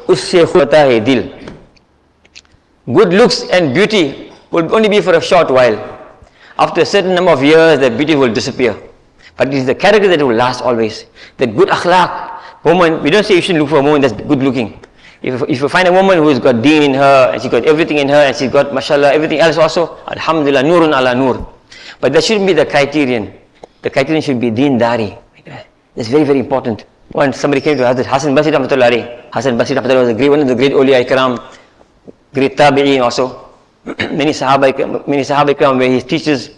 usse 0.09 0.45
होता 0.47 0.87
hai 0.87 1.01
dil." 1.01 1.31
Good 2.87 3.13
looks 3.13 3.43
and 3.51 3.75
beauty 3.75 4.33
will 4.51 4.73
only 4.75 4.89
be 4.89 5.01
for 5.01 5.15
a 5.15 5.21
short 5.21 5.51
while 5.51 5.93
after 6.59 6.81
a 6.83 6.87
certain 6.87 7.15
number 7.15 7.31
of 7.33 7.43
years 7.43 7.79
that 7.81 7.97
beauty 7.97 8.15
will 8.15 8.33
disappear. 8.33 8.77
But 9.37 9.49
it 9.49 9.55
is 9.55 9.67
the 9.67 9.75
character 9.75 10.09
that 10.09 10.25
will 10.25 10.35
last 10.37 10.63
always. 10.63 11.07
That 11.39 11.57
good 11.57 11.69
akhlaq 11.69 12.65
woman 12.65 13.03
we 13.03 13.11
don't 13.11 13.25
say 13.25 13.35
you 13.35 13.43
should 13.43 13.57
look 13.57 13.71
for 13.71 13.79
a 13.79 13.83
woman 13.83 14.01
that's 14.01 14.15
good 14.15 14.43
looking. 14.43 14.79
If, 15.23 15.43
if 15.49 15.61
you 15.61 15.69
find 15.69 15.89
a 15.89 15.93
woman 15.93 16.19
who 16.19 16.29
has 16.29 16.39
got 16.39 16.63
deen 16.63 16.83
in 16.83 16.95
her 16.95 17.31
and 17.33 17.41
she's 17.41 17.51
got 17.51 17.65
everything 17.65 17.99
in 17.99 18.09
her 18.09 18.27
and 18.27 18.37
she's 18.37 18.51
got 18.51 18.75
mashallah 18.75 19.13
everything 19.13 19.39
else 19.39 19.57
also 19.57 19.99
alhamdulillah 20.09 20.63
nurun 20.63 20.97
ala 20.99 21.15
nur. 21.15 21.47
But 22.01 22.13
that 22.13 22.25
shouldn't 22.25 22.47
be 22.47 22.53
the 22.53 22.67
criterion. 22.67 23.33
The 23.83 23.91
criterion 23.91 24.23
should 24.23 24.41
be 24.41 24.51
deen 24.51 24.79
dari. 24.79 25.17
That's 25.95 26.09
very 26.09 26.25
very 26.25 26.39
important. 26.41 26.85
Once 27.13 27.39
somebody 27.39 27.61
came 27.61 27.77
to 27.77 27.83
Hazrat 27.83 28.07
Hassan 28.07 28.35
Basri 28.35 28.53
Rahmatullah. 28.53 29.29
Hassan 29.33 29.59
Basri 29.59 29.77
Rahmatullah 29.77 30.01
was 30.01 30.09
a 30.09 30.15
great, 30.15 30.31
one 30.31 30.41
of 30.41 30.49
the 30.49 30.55
great 30.55 30.73
awliya 30.73 31.05
ikram, 31.05 31.39
great 32.33 32.57
tabi'een 32.57 33.03
also. 33.03 33.52
many 34.15 34.31
sahaba, 34.31 35.07
many 35.09 35.23
sahaba 35.23 35.55
ikram 35.55 35.79
where 35.79 35.91
he 35.91 36.01
teaches. 36.01 36.51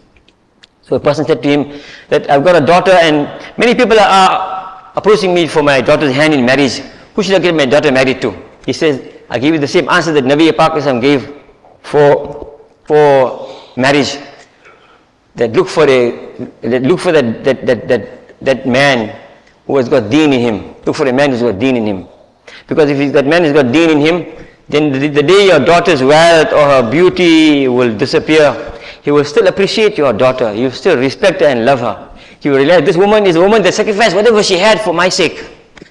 So 0.83 0.97
a 0.97 1.01
person 1.01 1.25
said 1.25 1.43
to 1.43 1.49
him 1.49 1.81
that 2.11 2.29
I've 2.31 2.45
got 2.45 2.61
a 2.63 2.65
daughter 2.65 2.93
and 2.93 3.27
many 3.57 3.75
people 3.75 3.99
are 3.99 4.93
approaching 4.97 5.33
me 5.35 5.47
for 5.49 5.63
my 5.63 5.81
daughter's 5.81 6.13
hand 6.13 6.35
in 6.35 6.45
marriage. 6.45 6.81
Who 7.15 7.23
should 7.23 7.35
I 7.35 7.39
get 7.39 7.55
my 7.55 7.65
daughter 7.65 7.91
married 7.91 8.21
to? 8.23 8.37
He 8.67 8.73
says, 8.73 9.01
I 9.31 9.39
give 9.39 9.55
you 9.55 9.61
the 9.61 9.69
same 9.69 9.89
answer 9.89 10.13
that 10.13 10.25
Nabi 10.25 10.55
Pak 10.55 10.77
Islam 10.77 11.01
gave 11.01 11.33
for, 11.83 12.61
for 12.85 13.49
marriage. 13.77 14.19
That 15.37 15.53
look 15.53 15.69
for 15.69 15.89
a, 15.89 16.37
that 16.63 16.83
look 16.83 17.01
for 17.01 17.13
that, 17.13 17.43
that, 17.45 17.67
that, 17.67 17.89
that, 17.89 18.39
that 18.45 18.67
man 18.67 19.19
who 19.67 19.77
has 19.79 19.89
got 19.89 20.11
deen 20.11 20.33
in 20.33 20.41
him. 20.41 20.75
Look 20.85 20.97
for 20.97 21.07
a 21.07 21.13
man 21.13 21.31
who's 21.31 21.43
got 21.43 21.59
deen 21.59 21.77
in 21.77 21.87
him. 21.87 22.09
Because 22.67 22.91
if 22.91 23.13
that 23.15 23.27
man 23.27 23.43
who's 23.43 23.53
got 23.53 23.73
deen 23.73 23.91
in 23.91 24.01
him, 24.01 24.44
then 24.69 24.93
the, 24.93 25.23
day 25.23 25.47
your 25.47 25.61
daughter's 25.61 26.03
wealth 26.03 26.53
or 26.53 26.65
her 26.65 26.91
beauty 26.91 27.69
will 27.69 27.97
disappear, 27.97 28.73
he 29.03 29.11
will 29.11 29.25
still 29.25 29.47
appreciate 29.47 29.99
your 29.99 30.13
daughter. 30.13 30.55
You 30.55 30.71
still 30.71 30.97
respect 30.97 31.41
her 31.41 31.47
and 31.47 31.67
love 31.67 31.81
her. 31.81 32.11
He 32.41 32.49
will 32.49 32.59
realize 32.59 32.85
this 32.85 32.97
woman 32.97 33.27
is 33.27 33.37
a 33.37 33.41
woman 33.41 33.63
that 33.63 33.75
sacrificed 33.75 34.17
whatever 34.17 34.43
she 34.43 34.57
had 34.57 34.81
for 34.81 34.95
my 34.95 35.09
sake. 35.09 35.45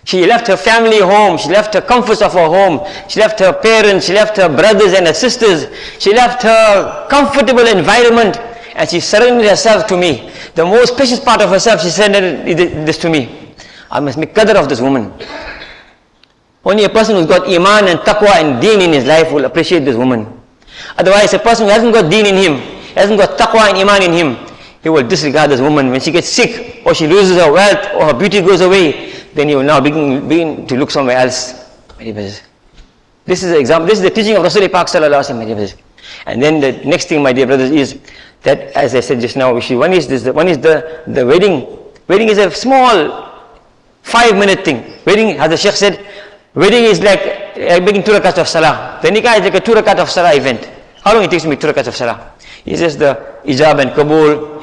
She 0.06 0.26
left 0.26 0.48
her 0.48 0.58
family 0.58 1.00
home, 1.00 1.38
she 1.38 1.50
left 1.50 1.74
her 1.76 1.82
comforts 1.82 2.22
of 2.22 2.34
her 2.34 2.46
home, 2.46 2.82
she 3.08 3.20
left 3.20 3.40
her 3.40 3.54
parents, 3.54 4.06
she 4.06 4.14
left 4.14 4.38
her 4.38 4.50
brothers 4.50 4.94
and 4.94 5.08
her 5.08 5.14
sisters, 5.14 5.68
she 6.00 6.14
left 6.14 6.44
her 6.44 7.08
comfortable 7.10 7.66
environment 7.66 8.38
and 8.76 8.90
she 8.90 9.00
surrendered 9.00 9.48
herself 9.48 9.88
to 9.88 9.98
me. 9.98 10.30
The 10.56 10.66
most 10.66 10.96
precious 10.96 11.20
part 11.20 11.42
of 11.42 11.50
herself, 11.50 11.82
she 11.82 11.90
surrendered 11.90 12.46
this 12.86 12.98
to 13.00 13.10
me. 13.10 13.54
I 13.90 14.00
must 14.00 14.18
make 14.18 14.34
qadr 14.34 14.56
of 14.56 14.68
this 14.68 14.82
woman. 14.82 15.14
Only 16.66 16.86
a 16.86 16.90
person 16.90 17.16
who's 17.16 17.26
got 17.26 17.48
iman 17.48 17.88
and 17.90 18.00
taqwa 18.00 18.36
and 18.42 18.62
deen 18.62 18.82
in 18.82 18.94
his 18.94 19.06
life 19.06 19.32
will 19.32 19.46
appreciate 19.46 19.84
this 19.84 19.96
woman. 19.98 20.42
Otherwise, 20.98 21.34
a 21.34 21.40
person 21.40 21.66
who 21.66 21.72
hasn't 21.72 21.94
got 21.94 22.10
deen 22.10 22.26
in 22.26 22.36
him, 22.36 22.54
hasn't 22.96 23.20
got 23.20 23.38
taqwa 23.38 23.70
and 23.70 23.78
iman 23.78 24.04
in 24.04 24.14
him, 24.14 24.38
he 24.82 24.90
will 24.90 25.06
disregard 25.08 25.50
this 25.52 25.62
woman. 25.62 25.92
When 25.92 26.00
she 26.00 26.12
gets 26.12 26.30
sick, 26.30 26.82
or 26.86 26.94
she 26.94 27.08
loses 27.08 27.38
her 27.38 27.52
wealth, 27.52 27.86
or 27.96 28.06
her 28.06 28.14
beauty 28.14 28.42
goes 28.42 28.62
away, 28.62 29.12
then 29.34 29.50
he 29.50 29.56
will 29.56 29.64
now 29.64 29.82
begin, 29.82 30.28
begin 30.28 30.68
to 30.68 30.78
look 30.78 30.92
somewhere 30.92 31.18
else. 31.18 31.54
This 31.98 33.42
is 33.44 33.52
the 33.52 33.60
example, 33.60 33.88
this 33.88 34.00
is 34.00 34.04
the 34.04 34.10
teaching 34.10 34.36
of 34.36 34.44
Rasulullah 34.44 34.72
Pak 34.72 34.88
Sallallahu 34.88 35.24
Alaihi. 35.24 35.76
And 36.26 36.42
then 36.42 36.60
the 36.60 36.74
next 36.86 37.08
thing, 37.08 37.24
my 37.24 37.34
dear 37.34 37.48
brothers, 37.48 37.72
is 37.72 38.00
that, 38.44 38.60
as 38.76 38.94
I 38.96 39.00
said 39.00 39.22
just 39.22 39.38
now, 39.38 39.54
one 39.54 39.94
is 39.94 40.08
this, 40.08 40.26
one 40.26 40.48
is 40.48 40.58
the, 40.58 41.04
the 41.08 41.26
wedding. 41.26 41.80
Wedding 42.08 42.28
is 42.28 42.38
a 42.38 42.52
small, 42.52 43.30
five 44.02 44.36
minute 44.38 44.66
thing. 44.66 44.84
Wedding, 45.06 45.38
as 45.40 45.50
the 45.50 45.58
Sheikh 45.58 45.74
said, 45.74 46.06
Wedding 46.56 46.84
is 46.84 47.02
like 47.02 47.20
uh, 47.58 47.80
making 47.82 48.04
two 48.04 48.12
rakats 48.12 48.38
of 48.38 48.48
salah. 48.48 49.00
The 49.02 49.10
nikah 49.10 49.38
is 49.40 49.44
like 49.44 49.56
a 49.56 49.60
two 49.60 49.74
rakats 49.74 50.00
of 50.00 50.10
salah 50.10 50.36
event. 50.36 50.70
How 51.04 51.14
long 51.14 51.24
it 51.24 51.32
takes 51.32 51.44
to 51.44 51.50
make 51.50 51.60
two 51.60 51.68
rakats 51.68 51.88
of 51.88 51.96
salah? 51.96 52.32
It's 52.66 52.80
just 52.80 53.00
the 53.00 53.40
ijab 53.44 53.82
and 53.82 53.92
kabul 53.94 54.62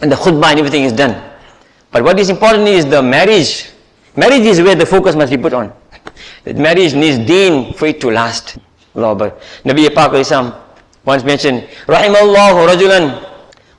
and 0.00 0.10
the 0.12 0.16
khutbah 0.16 0.50
and 0.50 0.58
everything 0.60 0.84
is 0.84 0.92
done. 0.92 1.14
But 1.90 2.04
what 2.04 2.18
is 2.20 2.30
important 2.30 2.68
is 2.68 2.86
the 2.86 3.02
marriage. 3.02 3.70
Marriage 4.16 4.42
is 4.46 4.60
where 4.60 4.76
the 4.76 4.86
focus 4.86 5.16
must 5.16 5.30
be 5.30 5.36
put 5.38 5.52
on. 5.52 5.72
Marriage 6.46 6.94
needs 6.94 7.18
deen 7.26 7.74
for 7.74 7.86
it 7.86 8.00
to 8.00 8.10
last. 8.10 8.58
Allah 8.94 9.10
Akbar. 9.12 9.34
Nabi 9.64 9.92
Pak 9.92 10.14
Islam 10.14 10.54
once 11.04 11.24
mentioned, 11.24 11.66
Rahimallahu 11.86 12.64
rajulan 12.70 13.20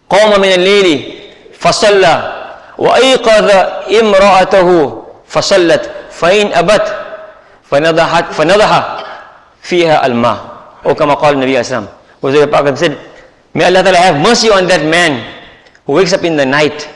qawma 0.09 0.39
min 0.41 0.51
al-layli 0.59 1.31
fasalla 1.53 2.75
wa 2.77 2.99
ayqadha 2.99 3.87
imra'atahu 3.87 5.05
fasallat 5.25 6.11
fa'in 6.11 6.51
abat 6.51 7.04
فنضحت 7.70 8.32
فنضح 8.32 8.70
فيها 9.62 10.06
الماء 10.06 10.38
أو 10.86 10.94
كما 10.94 11.14
قال 11.14 11.34
النبي 11.34 11.50
عليه 11.50 11.60
السلام 11.60 11.86
Huzur 12.20 12.44
Pak 12.52 12.76
said 12.76 12.98
May 13.54 13.64
Allah 13.64 13.82
Ta'ala 13.82 13.98
have 13.98 14.20
mercy 14.22 14.48
on 14.50 14.66
that 14.68 14.84
man 14.86 15.26
who 15.86 15.94
wakes 15.94 16.12
up 16.12 16.22
in 16.22 16.36
the 16.36 16.46
night 16.46 16.88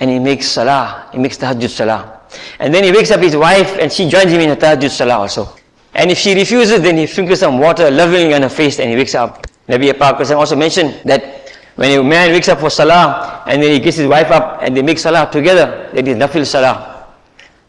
and 0.00 0.10
he 0.10 0.18
makes 0.18 0.46
salah, 0.46 1.08
he 1.12 1.18
makes 1.18 1.38
tahajjud 1.38 1.70
salah. 1.70 2.20
And 2.58 2.74
then 2.74 2.84
he 2.84 2.92
wakes 2.92 3.10
up 3.10 3.20
his 3.20 3.36
wife 3.36 3.78
and 3.78 3.90
she 3.90 4.08
joins 4.08 4.30
him 4.30 4.40
in 4.40 4.50
a 4.50 4.56
tahajjud 4.56 4.90
salah 4.90 5.18
also. 5.24 5.48
And 5.94 6.10
if 6.10 6.18
she 6.18 6.34
refuses, 6.34 6.82
then 6.82 6.96
he 6.98 7.06
sprinkles 7.06 7.40
some 7.40 7.58
water 7.58 7.90
lovingly 7.90 8.34
on 8.34 8.42
her 8.42 8.48
face 8.50 8.78
and 8.78 8.90
he 8.90 8.96
wakes 8.96 9.14
up. 9.14 9.46
Nabi 9.68 9.96
Pak 9.98 10.20
also 10.32 10.56
mentioned 10.56 11.00
that 11.04 11.48
when 11.76 11.98
a 11.98 12.02
man 12.02 12.32
wakes 12.32 12.48
up 12.48 12.60
for 12.60 12.68
salah 12.68 13.42
and 13.46 13.62
then 13.62 13.72
he 13.72 13.78
gets 13.78 13.96
his 13.96 14.06
wife 14.06 14.30
up 14.30 14.58
and 14.62 14.76
they 14.76 14.82
make 14.82 14.98
salah 14.98 15.30
together, 15.32 15.88
that 15.94 16.06
is 16.06 16.16
nafil 16.16 16.44
salah. 16.44 17.06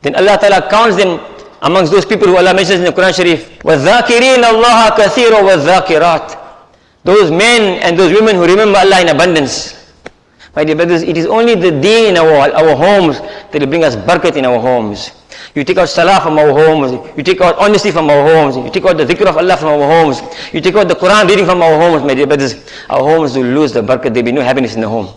Then 0.02 0.16
Allah 0.16 0.38
Ta'ala 0.38 0.68
counts 0.70 0.98
them 0.98 1.20
amongst 1.62 1.92
those 1.92 2.06
people 2.06 2.28
who 2.28 2.38
Allah 2.38 2.54
mentions 2.54 2.80
in 2.80 2.86
the 2.86 2.92
Quran 2.92 3.14
Sharif. 3.16 3.60
وَالذَّاكِرِينَ 3.64 4.44
اللَّهَ 4.44 4.90
كَثِيرًا 4.98 5.40
وَالذَّاكِرَاتِ 5.42 6.38
Those 7.04 7.32
men 7.32 7.82
and 7.82 7.98
those 7.98 8.12
women 8.12 8.36
who 8.36 8.46
remember 8.46 8.78
Allah 8.80 9.02
in 9.02 9.10
abundance. 9.10 9.80
My 10.56 10.64
dear 10.64 10.76
brothers, 10.76 11.02
it 11.02 11.18
is 11.18 11.26
only 11.26 11.56
the 11.56 11.72
deen 11.72 12.14
in 12.14 12.18
our, 12.18 12.52
our 12.54 12.76
homes 12.76 13.20
that 13.52 13.60
will 13.60 13.68
bring 13.68 13.84
us 13.84 13.96
barakat 13.96 14.36
in 14.36 14.46
our 14.46 14.60
homes. 14.60 15.12
You 15.56 15.64
take 15.64 15.78
out 15.78 15.90
salah 15.90 16.20
from 16.22 16.38
our 16.38 16.50
homes. 16.52 16.92
You 17.18 17.24
take 17.24 17.42
out 17.42 17.58
honesty 17.58 17.92
from 17.92 18.10
our 18.10 18.24
homes. 18.24 18.56
You 18.56 18.70
take 18.72 18.86
out 18.86 18.98
the 18.98 19.06
dhikr 19.06 19.26
of 19.28 19.38
Allah 19.38 19.58
from 19.58 19.70
our 19.70 19.88
homes. 19.88 20.22
You 20.52 20.62
take 20.62 20.76
out 20.76 20.88
the 20.88 20.96
Quran 20.96 21.28
reading 21.28 21.46
from 21.46 21.62
our 21.62 21.78
homes, 21.78 22.04
my 22.04 22.14
dear 22.14 22.28
brothers. 22.28 22.56
Our 22.90 23.00
homes 23.02 23.36
will 23.36 23.46
lose 23.46 23.72
the 23.74 23.82
barakat. 23.82 24.14
There 24.14 24.24
will 24.24 24.24
be 24.24 24.32
no 24.32 24.42
happiness 24.42 24.76
in 24.76 24.82
the 24.82 24.90
home. 24.90 25.08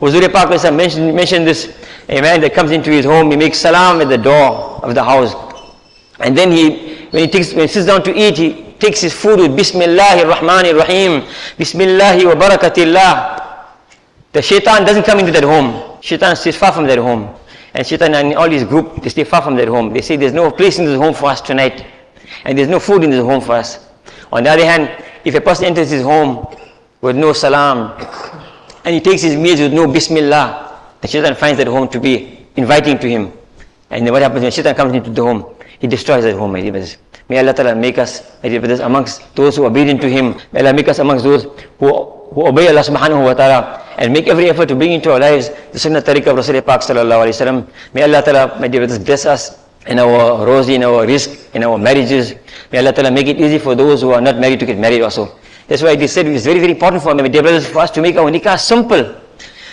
Huzur 0.00 0.30
Pak 0.32 0.72
mentioned, 0.72 1.14
mentioned 1.14 1.46
this. 1.46 1.74
A 2.08 2.20
man 2.20 2.40
that 2.42 2.54
comes 2.54 2.70
into 2.70 2.90
his 2.90 3.04
home, 3.04 3.30
he 3.30 3.36
makes 3.36 3.58
salam 3.58 4.00
at 4.00 4.08
the 4.08 4.18
door 4.18 4.80
of 4.84 4.94
the 4.94 5.02
house. 5.02 5.34
And 6.23 6.37
then 6.37 6.51
he, 6.51 7.07
when 7.11 7.23
he, 7.23 7.27
takes, 7.27 7.53
when 7.53 7.63
he 7.63 7.67
sits 7.67 7.87
down 7.87 8.03
to 8.03 8.15
eat, 8.15 8.37
he 8.37 8.73
takes 8.79 9.01
his 9.01 9.13
food 9.13 9.39
with 9.39 9.55
Bismillah 9.55 10.23
ar-Rahman 10.25 10.65
ar-Rahim. 10.67 11.27
Bismillah 11.57 12.17
wa 12.25 12.35
barakatillah. 12.35 13.41
The 14.31 14.41
shaitan 14.41 14.85
doesn't 14.85 15.03
come 15.03 15.19
into 15.19 15.31
that 15.31 15.43
home. 15.43 15.99
Shaitan 16.01 16.35
stays 16.35 16.55
far 16.55 16.71
from 16.71 16.87
that 16.87 16.97
home. 16.97 17.35
And 17.73 17.85
shaitan 17.85 18.13
and 18.15 18.33
all 18.35 18.49
his 18.49 18.63
group, 18.63 19.01
they 19.01 19.09
stay 19.09 19.23
far 19.23 19.41
from 19.41 19.55
that 19.55 19.67
home. 19.67 19.93
They 19.93 20.01
say 20.01 20.15
there's 20.15 20.33
no 20.33 20.51
place 20.51 20.79
in 20.79 20.85
this 20.85 20.97
home 20.97 21.13
for 21.13 21.29
us 21.29 21.41
tonight. 21.41 21.85
And 22.45 22.57
there's 22.57 22.69
no 22.69 22.79
food 22.79 23.03
in 23.03 23.09
this 23.09 23.23
home 23.23 23.41
for 23.41 23.53
us. 23.53 23.87
On 24.31 24.43
the 24.43 24.49
other 24.49 24.65
hand, 24.65 24.89
if 25.25 25.35
a 25.35 25.41
person 25.41 25.65
enters 25.65 25.89
his 25.89 26.03
home 26.03 26.47
with 27.01 27.15
no 27.15 27.33
salam, 27.33 27.97
and 28.83 28.95
he 28.95 29.01
takes 29.01 29.21
his 29.21 29.35
meals 29.35 29.59
with 29.59 29.73
no 29.73 29.87
bismillah, 29.91 30.79
the 31.01 31.07
shaitan 31.07 31.35
finds 31.35 31.57
that 31.57 31.67
home 31.67 31.87
to 31.89 31.99
be 31.99 32.47
inviting 32.55 32.97
to 32.99 33.09
him. 33.09 33.31
And 33.89 34.05
then 34.05 34.13
what 34.13 34.21
happens 34.21 34.43
when 34.43 34.51
shaitan 34.51 34.75
comes 34.75 34.93
into 34.93 35.09
the 35.09 35.21
home? 35.21 35.45
He 35.81 35.87
destroys 35.87 36.23
the 36.23 36.37
home. 36.37 36.53
May 36.53 37.39
Allah 37.39 37.53
Ta'ala 37.53 37.75
make 37.75 37.97
us, 37.97 38.21
amongst 38.43 39.35
those 39.35 39.55
who 39.55 39.63
are 39.63 39.67
obedient 39.67 39.99
to 40.01 40.09
Him. 40.09 40.35
May 40.51 40.59
Allah 40.61 40.73
make 40.73 40.87
us 40.87 40.99
amongst 40.99 41.23
those 41.23 41.43
who, 41.79 41.89
who 42.29 42.47
obey 42.47 42.67
Allah 42.69 42.81
Subhanahu 42.81 43.25
wa 43.25 43.33
Ta'ala 43.33 43.81
and 43.97 44.13
make 44.13 44.27
every 44.27 44.47
effort 44.49 44.67
to 44.67 44.75
bring 44.75 44.91
into 44.91 45.11
our 45.11 45.19
lives 45.19 45.49
the 45.71 45.79
Sunnah 45.79 46.01
Tariqah 46.01 46.27
of 46.27 46.37
Rasulullah 46.37 46.65
Pak 46.65 46.81
Sallallahu 46.81 47.25
Alaihi 47.25 47.33
Wasallam. 47.33 47.67
May 47.93 48.03
Allah 48.03 48.21
Ta'ala, 48.21 48.59
my 48.59 48.67
dear 48.67 48.81
brothers, 48.81 48.99
bless 48.99 49.25
us 49.25 49.57
in 49.87 49.97
our 49.97 50.45
rosy, 50.45 50.75
in 50.75 50.83
our 50.83 51.07
rizq, 51.07 51.55
in 51.55 51.63
our 51.63 51.79
marriages. 51.79 52.35
May 52.71 52.77
Allah 52.77 52.93
Ta'ala 52.93 53.09
make 53.09 53.25
it 53.25 53.41
easy 53.41 53.57
for 53.57 53.73
those 53.73 54.01
who 54.01 54.11
are 54.11 54.21
not 54.21 54.37
married 54.37 54.59
to 54.59 54.67
get 54.67 54.77
married 54.77 55.01
also. 55.01 55.39
That's 55.67 55.81
why 55.81 55.95
they 55.95 56.05
said 56.05 56.27
it's 56.27 56.45
very, 56.45 56.59
very 56.59 56.73
important 56.73 57.01
for 57.01 57.15
my 57.15 57.27
dear 57.27 57.41
brothers, 57.41 57.65
for 57.65 57.79
us 57.79 57.89
to 57.91 58.01
make 58.01 58.17
our 58.17 58.29
nikah 58.29 58.59
simple. 58.59 59.15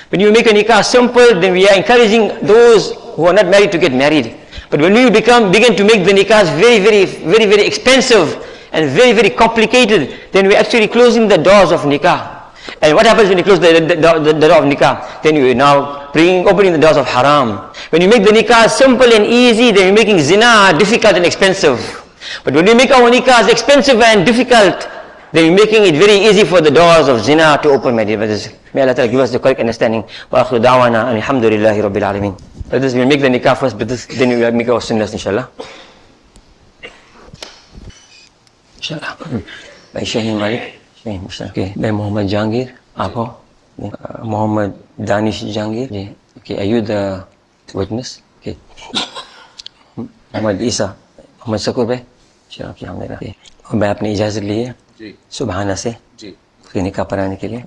When 0.09 0.21
you 0.23 0.33
make 0.33 0.47
a 0.47 0.55
nikah 0.57 0.83
simple, 0.85 1.39
then 1.39 1.53
we 1.53 1.69
are 1.69 1.77
encouraging 1.77 2.47
those 2.47 2.93
who 3.17 3.27
are 3.27 3.35
not 3.35 3.47
married 3.49 3.73
to 3.73 3.79
get 3.79 3.93
married. 3.93 4.38
But 4.71 4.81
when 4.81 4.93
we 4.93 5.11
become 5.11 5.51
begin 5.51 5.77
to 5.77 5.85
make 5.85 6.05
the 6.05 6.13
nikahs 6.13 6.53
very, 6.61 6.79
very, 6.79 7.05
very, 7.07 7.47
very 7.47 7.67
expensive 7.67 8.45
and 8.73 8.91
very, 8.91 9.13
very 9.13 9.31
complicated, 9.31 10.19
then 10.33 10.47
we're 10.47 10.59
actually 10.59 10.89
closing 10.89 11.27
the 11.29 11.39
doors 11.39 11.73
of 11.73 11.81
nikah. 11.83 12.39
And 12.83 12.95
what 12.95 13.07
happens 13.07 13.29
when 13.31 13.39
you 13.39 13.45
close 13.45 13.61
the, 13.61 13.73
the, 13.81 13.97
the, 13.97 14.33
the 14.33 14.49
door 14.49 14.63
of 14.63 14.65
nikah? 14.65 15.23
Then 15.23 15.37
you 15.37 15.51
are 15.51 15.55
now 15.55 16.13
bringing, 16.13 16.47
opening 16.47 16.73
the 16.73 16.79
doors 16.79 16.99
of 16.99 17.07
haram. 17.07 17.73
When 17.91 18.03
you 18.03 18.09
make 18.09 18.25
the 18.25 18.31
nikah 18.31 18.69
simple 18.69 19.11
and 19.11 19.25
easy, 19.25 19.71
then 19.73 19.87
you're 19.87 19.95
making 19.95 20.21
zina 20.21 20.77
difficult 20.79 21.15
and 21.15 21.25
expensive. 21.25 22.05
But 22.45 22.55
when 22.55 22.67
you 22.67 22.75
make 22.75 22.91
our 22.91 23.11
nikahs 23.11 23.49
expensive 23.49 24.01
and 24.01 24.27
difficult, 24.27 24.87
then 25.33 25.47
you're 25.47 25.57
making 25.57 25.85
it 25.85 25.99
very 25.99 26.19
easy 26.27 26.45
for 26.45 26.61
the 26.61 26.71
doors 26.71 27.09
of 27.09 27.25
zina 27.25 27.59
to 27.63 27.71
open, 27.71 27.97
my 27.97 28.05
dear 28.05 28.19
brothers. 28.19 28.49
May 28.75 28.83
Allah 28.83 28.95
Ta'ala 28.95 29.11
give 29.11 29.21
us 29.21 29.33
the 29.33 29.39
correct 29.39 29.61
understanding. 29.61 30.05
Wa 30.31 30.45
akhiru 30.45 30.61
da'wana 30.63 31.13
alhamdulillahi 31.15 31.83
rabbil 31.83 32.07
alamin. 32.11 32.35
Let 32.71 32.83
us 32.85 32.95
make 32.95 33.21
the 33.21 33.29
nikah 33.29 33.57
first, 33.57 33.79
but 33.79 33.89
this, 33.89 34.07
then 34.07 34.29
we 34.29 34.37
will 34.37 34.53
make 34.53 34.69
our 34.69 34.81
sunnahs 34.81 35.13
inshallah. 35.13 35.49
Inshallah. 38.77 39.17
By 39.93 40.03
Shaheen 40.03 40.39
Malik. 40.39 40.75
Shaheen, 41.01 41.25
inshallah. 41.25 41.53
Okay. 41.53 41.73
By 41.77 41.91
Muhammad 41.91 42.29
Jangir. 42.29 42.73
Apo. 42.97 43.37
Uh, 43.81 44.25
Muhammad 44.25 44.75
Danish 45.03 45.45
Jangir. 45.45 45.89
Okay. 46.39 46.59
Are 46.59 46.69
you 46.69 46.81
the 46.83 47.25
witness? 47.75 48.21
Okay. 48.41 48.57
Muhammad 49.97 50.15
محمد 50.35 50.61
عیسیٰ 50.61 50.87
محمد 51.39 51.59
شکور 51.59 51.87
بھائی 51.87 51.99
Okay. 51.99 52.65
آپ 52.65 52.85
Okay. 52.85 52.99
میرا 52.99 53.77
میں 53.77 53.89
آپ 53.89 54.03
نے 54.03 54.13
اجازت 54.13 54.43
لی 54.43 54.65
ہے 54.67 55.11
صبحانہ 55.39 55.75
سے 55.83 55.91
نکاح 56.77 57.05
پڑھانے 57.11 57.37
کے 57.41 57.49
لیے 57.49 57.61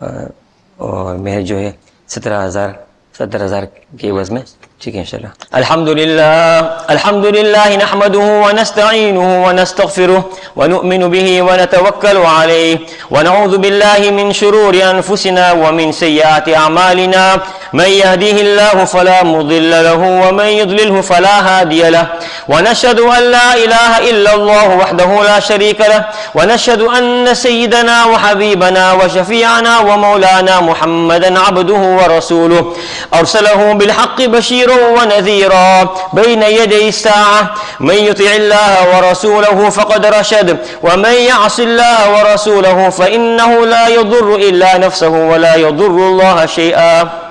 और, 0.82 1.18
मेरे 1.18 1.44
जो 1.44 1.58
है 1.58 1.78
सत्रह 2.08 2.40
हज़ार 2.40 2.88
सत्तर 3.18 3.44
हज़ार 3.44 3.66
के 4.00 4.08
एवज 4.08 4.30
में 4.30 4.44
ঠিক 4.84 4.96
ইনশাআল্লাহ 4.96 5.34
আলহামদুলিল্লাহ 5.60 6.62
আলহামদুলিল্লাহ 6.94 7.70
নাহমাদুহু 7.84 8.32
نحمده 8.42 8.62
نستعينه 8.62 9.28
ونستغفره 9.46 10.22
ونؤمن 10.60 11.02
به 11.14 11.28
ونتوكل 11.48 12.18
عليه 12.38 12.78
ونعوذ 13.14 13.54
بالله 13.64 14.02
من 14.18 14.28
شرور 14.34 14.74
أنفسنا 14.94 15.46
ومن 15.64 15.88
سيئات 15.92 16.50
أعمالنا 16.62 17.26
من 17.74 17.90
يهديه 18.02 18.38
الله 18.42 18.86
فلا 18.86 19.24
مضل 19.24 19.72
له 19.72 20.02
ومن 20.24 20.46
يضلله 20.46 21.02
فلا 21.02 21.36
هادي 21.50 21.90
له 21.90 22.06
ونشهد 22.50 23.00
أن 23.00 23.24
لا 23.32 23.50
إله 23.64 23.92
إلا 24.10 24.32
الله 24.36 24.68
وحده 24.82 25.24
لا 25.24 25.40
شريك 25.40 25.80
له 25.82 26.02
ونشهد 26.36 26.82
أن 26.82 27.34
سيدنا 27.34 28.06
وحبيبنا 28.06 28.94
وشفيعنا 28.94 29.74
ومولانا 29.80 30.56
محمدا 30.60 31.40
عبده 31.40 31.82
ورسوله 32.00 32.74
أرسله 33.14 33.74
بالحق 33.74 34.22
بشيرا 34.22 34.71
ونذيرا 34.98 35.96
بين 36.14 36.44
يدي 36.44 36.90
الساعة. 36.90 37.52
من 37.80 37.96
يطع 37.96 38.32
الله 38.36 38.98
ورسوله 38.98 39.70
فقد 39.70 40.06
رشد 40.06 40.58
ومن 40.84 41.14
يعص 41.14 41.60
الله 41.60 42.00
ورسوله 42.14 42.90
فإنه 42.90 43.66
لا 43.66 43.88
يضر 43.88 44.36
إلا 44.36 44.78
نفسه 44.78 45.10
ولا 45.10 45.56
يضر 45.56 45.86
الله 45.86 46.46
شيئا. 46.46 47.31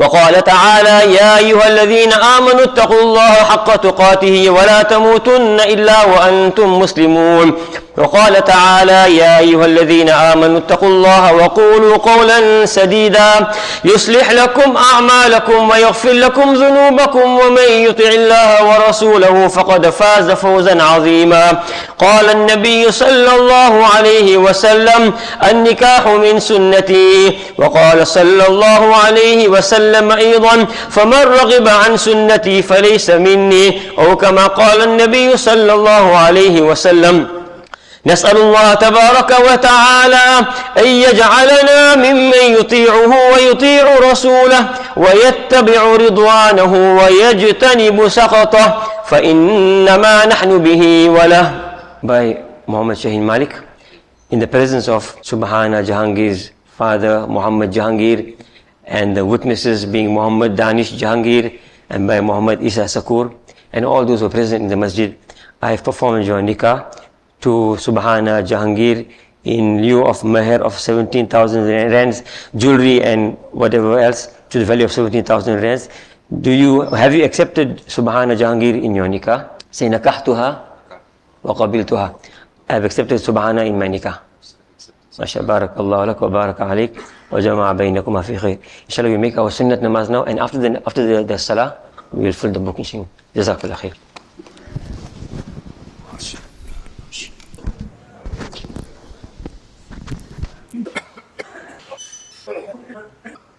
وقال 0.00 0.44
تعالى 0.44 1.14
يا 1.14 1.38
أيها 1.38 1.68
الذين 1.68 2.12
آمنوا 2.12 2.64
اتقوا 2.64 3.02
الله 3.02 3.32
حق 3.50 3.76
تقاته 3.76 4.50
ولا 4.50 4.82
تموتن 4.82 5.60
إلا 5.60 6.04
وأنتم 6.04 6.78
مسلمون. 6.78 7.46
وقال 8.00 8.44
تعالى 8.44 9.16
يا 9.16 9.38
أيها 9.38 9.64
الذين 9.64 10.08
آمنوا 10.08 10.58
اتقوا 10.58 10.88
الله 10.88 11.34
وقولوا 11.34 11.96
قولا 11.96 12.66
سديدا 12.66 13.50
يصلح 13.84 14.30
لكم 14.30 14.76
أعمالكم 14.76 15.70
ويغفر 15.70 16.12
لكم 16.12 16.54
ذنوبكم 16.54 17.38
ومن 17.38 17.68
يطع 17.70 18.08
الله 18.08 18.64
ورسوله 18.64 19.48
فقد 19.48 19.90
فاز 19.90 20.30
فوزا 20.30 20.82
عظيما. 20.82 21.62
قال 21.98 22.30
النبي 22.30 22.92
صلى 22.92 23.34
الله 23.34 23.86
عليه 23.96 24.36
وسلم 24.36 25.12
النكاح 25.50 26.06
من 26.06 26.40
سنتي. 26.40 27.38
وقال 27.58 28.06
صلى 28.06 28.48
الله 28.48 28.96
عليه 28.96 29.48
وسلم 29.48 30.12
أيضا 30.12 30.66
فمن 30.90 31.22
رغب 31.22 31.68
عن 31.68 31.96
سنتي 31.96 32.62
فليس 32.62 33.10
مني. 33.10 33.82
أو 33.98 34.16
كما 34.16 34.46
قال 34.46 34.82
النبي 34.82 35.36
صلى 35.36 35.72
الله 35.72 36.16
عليه 36.16 36.60
وسلم 36.60 37.39
نسأل 38.06 38.36
الله 38.36 38.74
تبارك 38.74 39.30
وتعالى 39.52 40.26
أن 40.78 40.86
يجعلنا 40.86 41.96
ممن 41.96 42.44
يطيعه 42.60 43.12
ويطيع 43.32 43.98
رسوله 44.10 44.68
ويتبع 44.96 45.96
رضوانه 45.96 46.72
ويجتنب 46.98 48.08
سخطه 48.08 48.82
فإنما 49.04 50.26
نحن 50.26 50.58
به 50.58 50.82
وله 51.10 51.46
by 52.02 52.40
Muhammad 52.66 52.96
Shaheen 52.96 53.20
Malik 53.22 53.52
in 54.30 54.38
the 54.38 54.46
presence 54.48 54.88
of 54.88 55.04
Subhana 55.20 55.84
Jahangir's 55.84 56.52
father 56.64 57.26
Muhammad 57.28 57.70
Jahangir 57.70 58.34
and 58.86 59.14
the 59.14 59.24
witnesses 59.26 59.84
being 59.84 60.14
Muhammad 60.14 60.56
Danish 60.56 60.92
Jahangir 60.96 61.58
and 61.90 62.06
by 62.08 62.20
Muhammad 62.22 62.62
Isa 62.62 62.84
Sakur 62.88 63.34
and 63.74 63.84
all 63.84 64.06
those 64.06 64.20
who 64.20 64.26
are 64.26 64.30
present 64.30 64.62
in 64.62 64.68
the 64.68 64.76
masjid 64.76 65.14
I 65.60 65.72
have 65.72 65.84
performed 65.84 66.24
your 66.24 66.40
nikah 66.40 66.88
to 67.40 67.76
Subhana 67.78 68.42
Jahangir 68.46 69.06
in 69.44 69.82
lieu 69.82 70.04
of 70.04 70.20
meher 70.22 70.60
of 70.60 70.78
17,000 70.78 71.64
rands, 71.90 72.22
jewelry 72.56 73.02
and 73.02 73.36
whatever 73.52 73.98
else 73.98 74.28
to 74.50 74.58
the 74.58 74.64
value 74.64 74.84
of 74.84 74.92
17,000 74.92 75.62
rands. 75.62 75.88
Do 76.40 76.50
you, 76.50 76.82
have 76.82 77.14
you 77.14 77.24
accepted 77.24 77.78
Subhana 77.86 78.36
Jahangir 78.36 78.82
in 78.82 78.94
your 78.94 79.08
nikah? 79.08 79.50
Say 79.70 79.88
nakahtuha 79.88 80.62
wa 81.42 81.54
qabiltuha. 81.54 82.14
I 82.68 82.74
have 82.74 82.84
accepted 82.84 83.20
Subhana 83.20 83.66
in 83.66 83.78
my 83.78 83.88
nikah. 83.88 84.20
Masha 85.18 85.40
barakallahu 85.40 86.06
lak 86.08 86.20
wa 86.20 86.28
baraka 86.28 86.64
alik 86.64 86.96
wa 87.30 87.38
jama'a 87.38 87.76
bainakuma 87.76 88.24
fi 88.24 88.34
khair. 88.36 88.58
Inshallah 88.88 89.10
we 89.10 89.18
make 89.18 89.36
our 89.36 89.50
sunnat 89.50 89.80
namaz 89.82 90.08
now 90.08 90.24
and 90.24 90.40
after 90.40 90.58
the, 90.58 90.82
after 90.86 91.04
the, 91.06 91.24
the 91.24 91.36
salah 91.36 91.76
we 92.12 92.24
will 92.24 92.32
fill 92.32 92.52
the 92.52 92.60
book 92.60 92.78
inshallah. 92.78 93.06
Jazakallah 93.34 93.76
khair. 93.76 94.09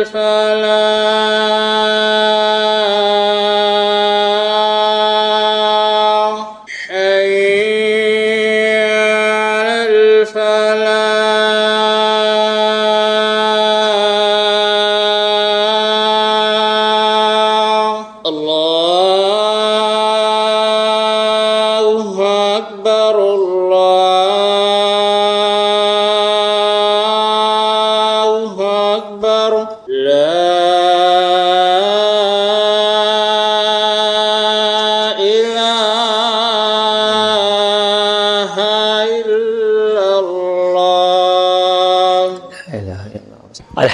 على 0.00 0.69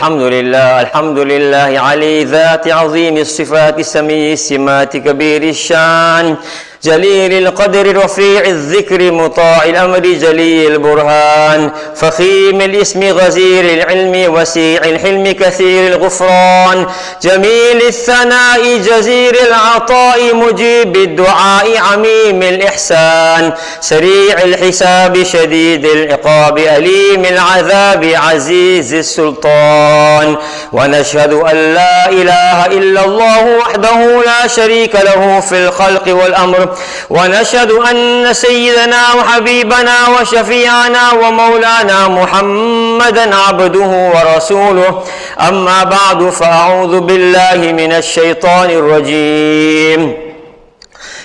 الحمد 0.07 0.21
لله 0.39 0.81
الحمد 0.81 1.19
لله 1.19 1.69
علي 1.87 2.23
ذات 2.23 2.67
عظيم 2.67 3.17
الصفات 3.17 3.81
سمي 3.81 4.33
السمات 4.33 4.97
كبير 4.97 5.43
الشان. 5.43 6.25
جليل 6.83 7.47
القدر 7.47 7.97
رفيع 8.05 8.41
الذكر 8.41 9.11
مطاع 9.11 9.63
الأمر 9.63 9.99
جلي 9.99 10.67
البرهان. 10.67 11.71
فخيم 11.95 12.61
الاسم 12.61 13.03
غزير 13.03 13.65
العلم 13.65 14.33
وسيع 14.33 14.81
الحلم 14.85 15.31
كثير 15.31 15.95
الغفران. 15.95 16.85
جميل 17.21 17.81
الثناء 17.87 18.77
جزير 18.77 19.37
العطاء 19.47 20.35
مجيب 20.35 20.95
الدعاء 20.95 21.77
عميم 21.77 22.43
الإحسان. 22.43 23.53
سريع 23.81 24.41
الحساب 24.43 25.23
شديد 25.23 25.85
العقاب 25.85 26.57
أليم 26.57 27.25
العذاب 27.25 28.11
عزيز 28.15 28.93
السلطان. 28.93 30.35
ونشهد 30.73 31.33
أن 31.33 31.73
لا 31.73 32.09
إله 32.09 32.65
إلا 32.65 33.05
الله 33.05 33.57
وحده 33.57 34.23
لا 34.25 34.47
شريك 34.47 34.95
له 34.95 35.39
في 35.39 35.55
الخلق 35.67 36.03
والأمر. 36.07 36.66
ونشهد 37.09 37.71
أن 37.71 38.33
سيدنا 38.33 39.13
وحبيبنا 39.13 39.95
وشفيعنا 40.19 41.11
ومولانا 41.11 42.07
محمدا 42.07 43.35
عبده 43.35 44.11
ورسوله. 44.15 45.03
أما 45.47 45.83
بعد 45.83 46.29
فأعوذ 46.29 46.99
بالله 46.99 47.71
من 47.71 47.91
الشيطان 47.93 48.69
الرجيم. 48.69 50.27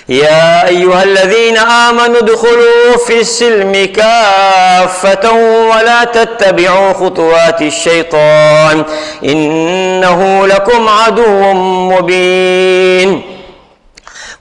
يا 0.09 0.67
أيها 0.67 1.03
الذين 1.03 1.57
آمنوا 1.57 2.17
ادخلوا 2.17 2.97
في 3.07 3.19
السلم 3.19 3.85
كافة 3.95 5.31
ولا 5.71 6.03
تتبعوا 6.03 6.93
خطوات 6.93 7.61
الشيطان 7.61 8.83
إنه 9.23 10.47
لكم 10.47 10.89
عدو 10.89 11.53
مبين. 11.91 13.32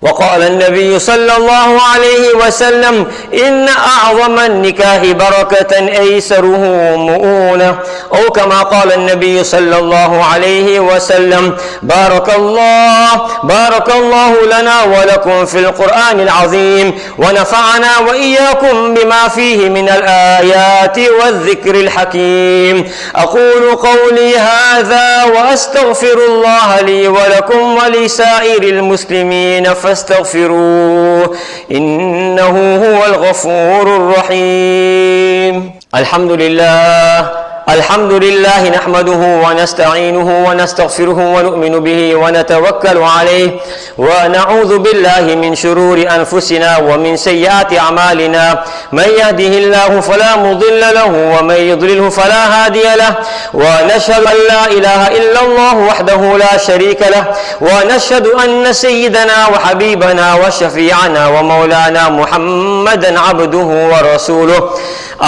وقال 0.02 0.42
النبي 0.42 0.98
صلى 0.98 1.36
الله 1.36 1.80
عليه 1.92 2.46
وسلم 2.46 3.06
إن 3.46 3.68
أعظم 3.68 4.38
النكاح 4.38 5.02
بركة 5.06 5.78
أيسره 5.78 6.96
مؤونة. 6.96 7.78
أو 8.14 8.30
كما 8.30 8.62
قال 8.62 8.92
النبي 8.92 9.44
صلى 9.44 9.78
الله 9.78 10.24
عليه 10.24 10.80
وسلم 10.80 11.56
بارك 11.82 12.34
الله 12.36 13.06
بارك 13.42 13.94
الله 13.94 14.34
لنا 14.46 14.82
ولكم 14.82 15.44
في 15.46 15.58
القرآن 15.58 16.20
العظيم 16.20 16.98
ونفعنا 17.18 17.98
وإياكم 18.08 18.94
بما 18.94 19.28
فيه 19.28 19.68
من 19.68 19.88
الآيات 19.88 20.98
والذكر 20.98 21.74
الحكيم. 21.74 22.92
أقول 23.16 23.76
قولي 23.76 24.36
هذا 24.36 25.24
وأستغفر 25.24 26.18
الله 26.28 26.80
لي 26.80 27.08
ولكم 27.08 27.76
ولسائر 27.76 28.62
المسلمين. 28.62 29.74
فاستغفروه. 29.92 31.36
إنه 31.72 32.76
هو 32.76 33.04
الغفور 33.04 33.96
الرحيم. 33.96 35.72
الحمد 35.94 36.30
لله 36.32 37.51
الحمد 37.68 38.12
لله 38.12 38.68
نحمده 38.68 39.22
ونستعينه 39.46 40.44
ونستغفره 40.48 41.18
ونؤمن 41.34 41.78
به 41.78 42.14
ونتوكل 42.14 42.98
عليه 42.98 43.50
ونعوذ 43.98 44.78
بالله 44.78 45.20
من 45.20 45.54
شرور 45.54 45.98
أنفسنا 45.98 46.78
ومن 46.78 47.16
سيئات 47.16 47.78
أعمالنا. 47.78 48.64
من 48.92 49.08
يهده 49.18 49.52
الله 49.62 50.00
فلا 50.00 50.36
مضل 50.36 50.80
له 50.80 51.38
ومن 51.38 51.54
يضلله 51.54 52.08
فلا 52.08 52.64
هادي 52.64 52.82
له. 52.82 53.14
ونشهد 53.54 54.24
أن 54.26 54.36
لا 54.48 54.66
إله 54.66 55.08
إلا 55.08 55.40
الله 55.40 55.76
وحده 55.76 56.38
لا 56.38 56.56
شريك 56.56 57.00
له. 57.02 57.24
ونشهد 57.60 58.26
أن 58.26 58.72
سيدنا 58.72 59.46
وحبيبنا 59.52 60.34
وشفيعنا 60.34 61.28
ومولانا 61.28 62.08
محمدا 62.08 63.20
عبده 63.20 63.68
ورسوله. 63.92 64.70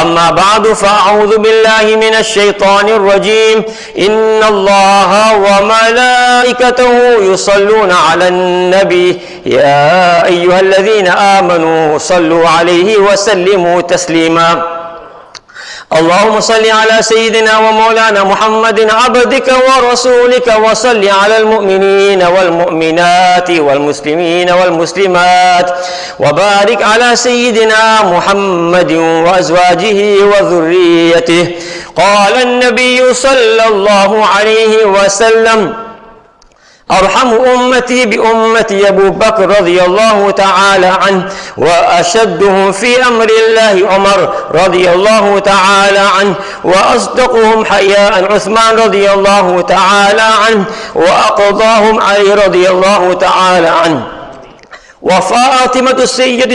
أما 0.02 0.30
بعد 0.30 0.66
فأعوذ 0.66 1.38
بالله 1.38 1.96
من 1.96 2.14
الشيطان 2.24 2.86
الرجيم. 2.88 3.58
إن 4.06 4.40
الله 4.52 5.10
وملائكته 5.46 6.92
يصلون 7.30 7.90
على 8.06 8.26
النبي. 8.28 9.08
يا 9.46 10.26
أيها 10.32 10.60
الذين 10.60 11.08
آمنوا 11.08 11.98
صلوا 11.98 12.48
عليه 12.48 12.88
وسلموا 12.96 13.80
تسليما. 13.80 14.50
اللهم 15.92 16.40
صل 16.40 16.64
على 16.80 16.96
سيدنا 17.02 17.58
ومولانا 17.58 18.20
محمد 18.24 18.78
عبدك 18.90 19.48
ورسولك 19.66 20.48
وصل 20.64 21.02
على 21.08 21.36
المؤمنين 21.42 22.20
والمؤمنات 22.34 23.48
والمسلمين 23.50 24.48
والمسلمات. 24.50 25.68
وبارك 26.22 26.80
على 26.82 27.16
سيدنا 27.16 27.82
محمد 28.02 28.92
وأزواجه 29.26 29.98
وذريته. 30.30 31.44
قال 31.96 32.42
النبي 32.42 33.14
صلى 33.14 33.68
الله 33.68 34.26
عليه 34.26 34.84
وسلم 34.84 35.74
أرحم 36.90 37.28
أمتي 37.34 38.06
بأمتي 38.06 38.88
أبو 38.88 39.10
بكر 39.10 39.60
رضي 39.60 39.82
الله 39.82 40.30
تعالى 40.30 40.86
عنه 40.86 41.28
وأشدهم 41.56 42.72
في 42.72 43.06
أمر 43.06 43.28
الله 43.48 43.88
عمر 43.92 44.34
رضي 44.54 44.90
الله 44.92 45.38
تعالى 45.38 45.98
عنه 45.98 46.34
وأصدقهم 46.64 47.64
حياء 47.64 48.32
عثمان 48.32 48.76
رضي 48.76 49.10
الله 49.10 49.60
تعالى 49.60 50.22
عنه 50.46 50.64
وأقضاهم 50.94 52.00
علي 52.00 52.34
رضي 52.34 52.70
الله 52.70 53.14
تعالى 53.14 53.68
عنه. 53.68 54.06
وفاطمة 55.02 55.90
السيد 55.90 56.52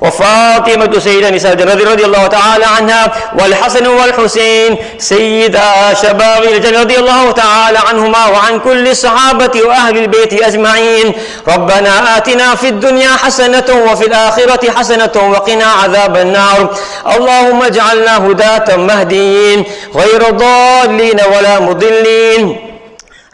وفاطمة 0.00 0.98
سيدة 0.98 1.30
نساء 1.30 1.52
رضي 1.52 1.84
رضي 1.84 2.04
الله 2.04 2.26
تعالى 2.26 2.64
عنها 2.64 3.12
والحسن 3.38 3.86
والحسين 3.86 4.76
سيدا 4.98 5.94
شباب 6.02 6.42
الجنة 6.44 6.80
رضي 6.80 6.98
الله 6.98 7.30
تعالى 7.30 7.78
عنهما 7.78 8.26
وعن 8.26 8.60
كل 8.60 8.88
الصحابة 8.88 9.62
وأهل 9.62 9.98
البيت 9.98 10.42
أجمعين. 10.42 11.12
ربنا 11.48 12.16
آتنا 12.16 12.54
في 12.54 12.68
الدنيا 12.68 13.10
حسنة 13.10 13.64
وفي 13.90 14.06
الآخرة 14.06 14.70
حسنة 14.70 15.12
وقنا 15.32 15.66
عذاب 15.66 16.16
النار. 16.16 16.76
اللهم 17.16 17.62
اجعلنا 17.62 18.16
هداة 18.26 18.76
مهديين 18.76 19.64
غير 19.94 20.30
ضالين 20.30 21.20
ولا 21.36 21.60
مضلين. 21.60 22.65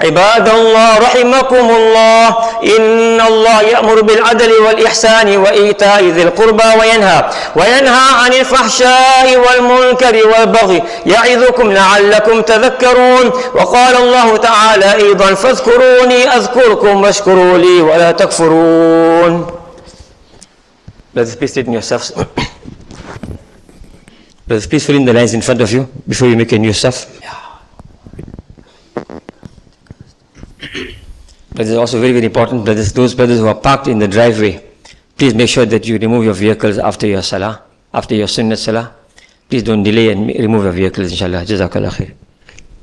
عباد 0.04 0.48
الله 0.48 0.98
رحمكم 0.98 1.70
الله 1.70 2.28
إن 2.76 3.20
الله 3.20 3.62
يأمر 3.62 4.00
بالعدل 4.00 4.52
والإحسان 4.52 5.36
وإيتاء 5.36 6.04
ذي 6.04 6.22
القربى 6.22 6.64
وينهى 6.80 7.30
وينهى 7.56 8.08
عن 8.24 8.32
الفحشاء 8.32 9.36
والمنكر 9.36 10.26
والبغي 10.28 10.82
يعظكم 11.06 11.72
لعلكم 11.72 12.42
تذكرون 12.42 13.30
وقال 13.54 13.96
الله 13.96 14.36
تعالى 14.36 14.94
أيضا 14.94 15.34
فاذكروني 15.34 16.28
أذكركم 16.28 17.02
واشكروا 17.02 17.58
لي 17.58 17.80
ولا 17.80 18.12
تكفرون 18.12 19.46
Brothers, 21.14 21.36
please 21.36 21.56
in 21.58 21.72
yourselves. 21.72 22.10
Brothers, 24.46 24.66
please 24.66 24.86
fill 24.86 24.96
in 24.96 25.04
the 25.04 25.12
lines 25.12 25.34
in 25.34 25.42
front 25.42 25.60
of 25.60 25.70
you 25.70 25.86
before 26.08 26.26
you 26.26 26.36
make 26.36 26.52
a 26.52 26.58
new 26.58 26.72
stuff. 26.72 27.06
But 27.20 27.41
it's 31.55 31.71
also 31.71 31.99
very, 31.99 32.13
very 32.13 32.25
important 32.25 32.65
that 32.65 32.75
those 32.93 33.15
brothers 33.15 33.39
who 33.39 33.47
are 33.47 33.55
parked 33.55 33.87
in 33.87 33.99
the 33.99 34.07
driveway, 34.07 34.63
please 35.17 35.33
make 35.33 35.49
sure 35.49 35.65
that 35.65 35.87
you 35.87 35.97
remove 35.97 36.25
your 36.25 36.33
vehicles 36.33 36.77
after 36.77 37.07
your 37.07 37.21
salah, 37.21 37.63
after 37.93 38.15
your 38.15 38.27
sunnah 38.27 38.57
salah. 38.57 38.93
Please 39.49 39.63
don't 39.63 39.81
delay 39.81 40.11
and 40.11 40.27
remove 40.27 40.63
your 40.65 40.73
vehicles, 40.73 41.09
inshallah. 41.11 41.45
Jazakallah 41.45 41.89
khair. 41.89 42.13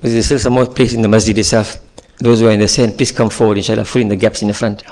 But 0.01 0.11
there's 0.11 0.25
still 0.27 0.39
some 0.39 0.55
more 0.55 0.67
place 0.67 0.95
in 0.95 1.03
the 1.03 1.09
masjid 1.09 1.37
itself. 1.37 1.79
Those 2.19 2.41
who 2.41 2.49
are 2.49 2.53
in 2.53 2.61
the 2.61 2.69
sand, 2.69 2.97
please 2.97 3.13
come 3.13 3.29
forward, 3.31 3.59
inshallah, 3.59 3.85
fill 3.85 4.03
in 4.03 4.09
the 4.09 4.17
gaps 4.17 4.43
in 4.43 4.49
the 4.49 4.55
front. 4.55 4.83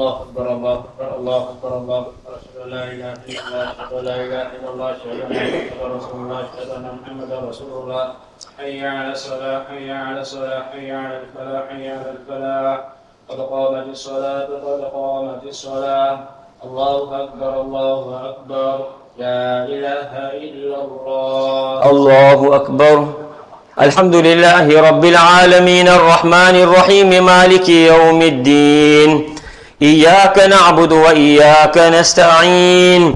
الله 0.00 0.22
أكبر 0.22 0.52
الله 0.56 0.74
أكبر 0.78 1.16
الله 1.16 1.50
أكبر 1.50 1.78
الله 1.78 2.00
أكبر 2.00 2.32
أشهد 2.40 2.56
أن 2.64 2.68
لا 2.70 2.82
إله 2.92 3.12
إلا 3.28 3.44
الله 3.52 3.66
أشهد 3.76 3.92
أن 3.92 4.04
لا 4.04 4.16
إله 4.24 4.46
إلا 4.56 4.68
الله 4.72 4.88
أشهد 4.96 5.18
أن 5.20 5.24
محمدا 5.28 5.86
رسول 5.96 6.20
الله 6.24 6.40
أشهد 6.40 6.68
أن 6.70 6.86
محمدا 7.02 7.36
رسول 7.40 7.72
الله 7.82 8.04
حي 8.57 8.87
على 8.87 9.11
الصلاة 9.11 9.63
حي 9.69 9.91
على 9.91 10.21
الصلاة 10.21 10.63
حي 10.73 10.91
على 10.91 11.19
الفلاح 11.23 11.63
حي 11.69 11.89
على 11.89 12.11
الفلاح. 12.15 12.79
قد 13.29 13.39
قامت 13.39 13.87
الصلاة 13.91 14.47
قد 14.65 14.81
قامت 14.93 15.43
الصلاة. 15.43 16.19
الله 16.63 17.23
أكبر 17.23 17.61
الله 17.61 18.01
أكبر. 18.29 18.75
لا 19.17 19.65
إله 19.65 20.11
إلا 20.47 20.77
الله. 20.85 21.89
الله 21.91 22.55
أكبر. 22.55 22.97
الحمد 23.81 24.15
لله 24.15 24.81
رب 24.89 25.05
العالمين 25.05 25.87
الرحمن 25.87 26.55
الرحيم 26.55 27.25
مالك 27.25 27.69
يوم 27.69 28.21
الدين. 28.21 29.35
إياك 29.81 30.39
نعبد 30.39 30.91
وإياك 30.91 31.77
نستعين. 31.77 33.15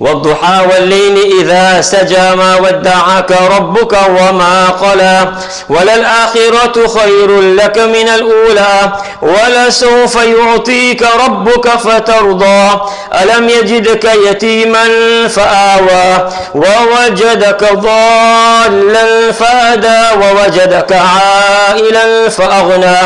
والضحى 0.00 0.66
والليل 0.72 1.40
إذا 1.40 1.80
سجى 1.80 2.34
ما 2.36 2.56
ودعك 2.56 3.32
ربك 3.56 3.92
وما 4.08 4.68
قلى 4.68 5.28
وللآخرة 5.68 6.86
خير 6.98 7.40
لك 7.40 7.78
من 7.78 8.08
الأولى 8.08 8.92
ولسوف 9.22 10.14
يعطيك 10.24 11.04
ربك 11.26 11.68
فترضى 11.68 12.80
ألم 13.22 13.48
يجدك 13.48 14.04
يتيما 14.04 14.84
فآوى 15.28 16.28
ووجدك 16.54 17.72
ضالا 17.72 19.32
فهدى 19.32 20.02
ووجدك 20.22 20.92
عائلا 20.92 22.28
فأغنى 22.28 22.96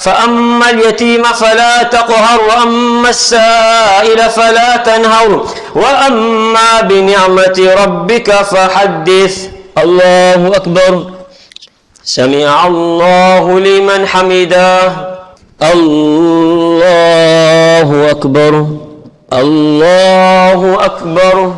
فأما 0.00 0.70
اليتيم 0.70 1.22
فلا 1.22 1.82
تقهر 1.82 2.40
وأما 2.48 3.10
السائل 3.10 4.30
فلا 4.30 4.76
تنهر 4.76 5.46
وأما 6.44 6.80
بنعمة 6.80 7.58
ربك 7.84 8.30
فحدث. 8.32 9.48
الله 9.78 10.56
أكبر. 10.56 11.04
سمع 12.04 12.66
الله 12.66 13.60
لمن 13.60 14.06
حمده. 14.06 14.92
الله 15.62 17.00
أكبر. 18.10 18.66
الله 19.32 20.84
أكبر. 20.84 21.52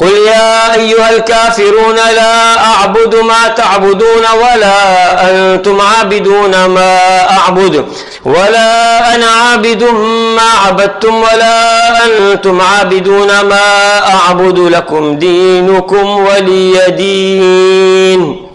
قل 0.00 0.14
يا 0.26 0.74
أيها 0.74 1.10
الكافرون 1.10 1.96
لا 1.96 2.64
أعبد 2.64 3.14
ما 3.14 3.48
تعبدون 3.48 4.24
ولا 4.42 4.76
أنتم 5.30 5.80
عابدون 5.80 6.64
ما 6.64 6.96
أعبد 7.38 7.74
ولا 8.24 9.14
أنا 9.14 9.26
عابد 9.26 9.82
ما 10.36 10.50
عبدتم 10.66 11.14
ولا 11.14 11.56
أنتم 12.06 12.60
عابدون 12.60 13.40
ما 13.40 13.68
أعبد 14.14 14.58
لكم 14.58 15.18
دينكم 15.18 16.06
ولي 16.26 16.90
دين. 16.90 18.48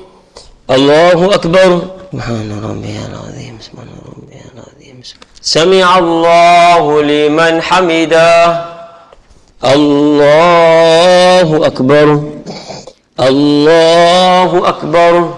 الله 0.72 1.36
أكبر. 1.36 1.82
سبحان 2.14 2.50
ربي 2.70 2.96
العظيم 3.10 3.56
سبحان 3.62 3.90
ربي 4.10 4.40
العظيم. 4.54 5.02
سمع 5.42 5.98
الله 5.98 7.02
لمن 7.02 7.62
حمده. 7.62 8.75
الله 9.64 11.68
أكبر. 11.68 12.08
الله 13.20 14.70
أكبر. 14.70 15.34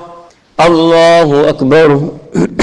الله 0.60 1.50
أكبر. 1.50 2.10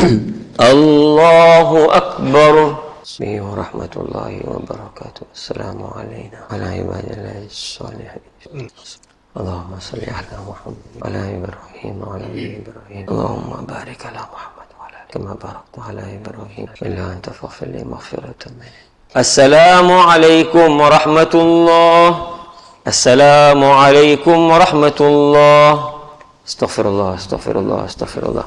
الله 0.73 1.97
أكبر. 1.97 2.77
بسم 3.05 3.25
ورحمة 3.51 3.91
الله 3.97 4.41
وبركاته 4.51 5.23
السلام 5.35 5.79
علينا. 5.97 6.39
وعلى 6.51 6.65
عباد 6.65 7.07
الله 7.13 7.47
الصالحين. 7.47 8.69
اللهم 9.39 9.73
صل 9.81 10.03
على 10.19 10.35
محمد 10.49 10.83
وعلى 11.03 11.21
إبراهيم 11.39 11.95
وعلى 12.03 12.25
آل 12.25 12.63
إبراهيم. 12.67 13.07
اللهم 13.11 13.67
بارك 13.67 14.07
على 14.07 14.19
محمد 14.35 14.69
وعلى 14.81 14.99
كما 15.13 15.35
باركت 15.35 15.75
على 15.79 16.03
إبراهيم. 16.19 16.67
إلا 16.83 17.13
أنت 17.13 17.31
فاغفر 17.31 17.67
لي 17.67 17.85
مغفرة 17.85 18.43
منك 18.59 18.94
السلام 19.15 19.87
عليكم 19.93 20.81
ورحمة 20.81 21.35
الله. 21.35 22.07
السلام 22.83 23.61
عليكم 23.65 24.39
ورحمة 24.51 24.99
الله. 25.01 25.71
استغفر 26.43 26.85
الله 26.91 27.15
استغفر 27.15 27.55
الله 27.63 27.81
استغفر 27.85 28.23
الله. 28.27 28.45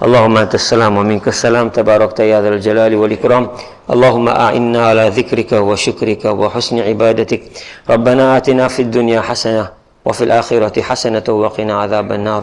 اللهم 0.00 0.34
أنت 0.36 0.54
السلام 0.56 0.96
ومنك 0.96 1.28
السلام. 1.28 1.68
تباركت 1.68 2.24
يا 2.24 2.40
ذا 2.40 2.48
الجلال 2.48 2.96
والإكرام. 2.96 3.44
اللهم 3.92 4.26
أعنا 4.28 4.80
على 4.88 5.04
ذكرك 5.12 5.52
وشكرك 5.52 6.24
وحسن 6.24 6.76
عبادتك. 6.88 7.42
ربنا 7.84 8.36
آتنا 8.40 8.72
في 8.72 8.88
الدنيا 8.88 9.20
حسنة 9.20 9.76
وفي 10.08 10.24
الآخرة 10.24 10.72
حسنة 10.88 11.26
وقنا 11.28 11.74
عذاب 11.84 12.12
النار. 12.12 12.42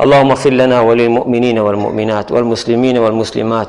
اللهم 0.00 0.30
اغفر 0.30 0.50
لنا 0.50 0.80
وللمؤمنين 0.80 1.58
والمؤمنات 1.58 2.32
والمسلمين 2.32 2.96
والمسلمات 2.98 3.68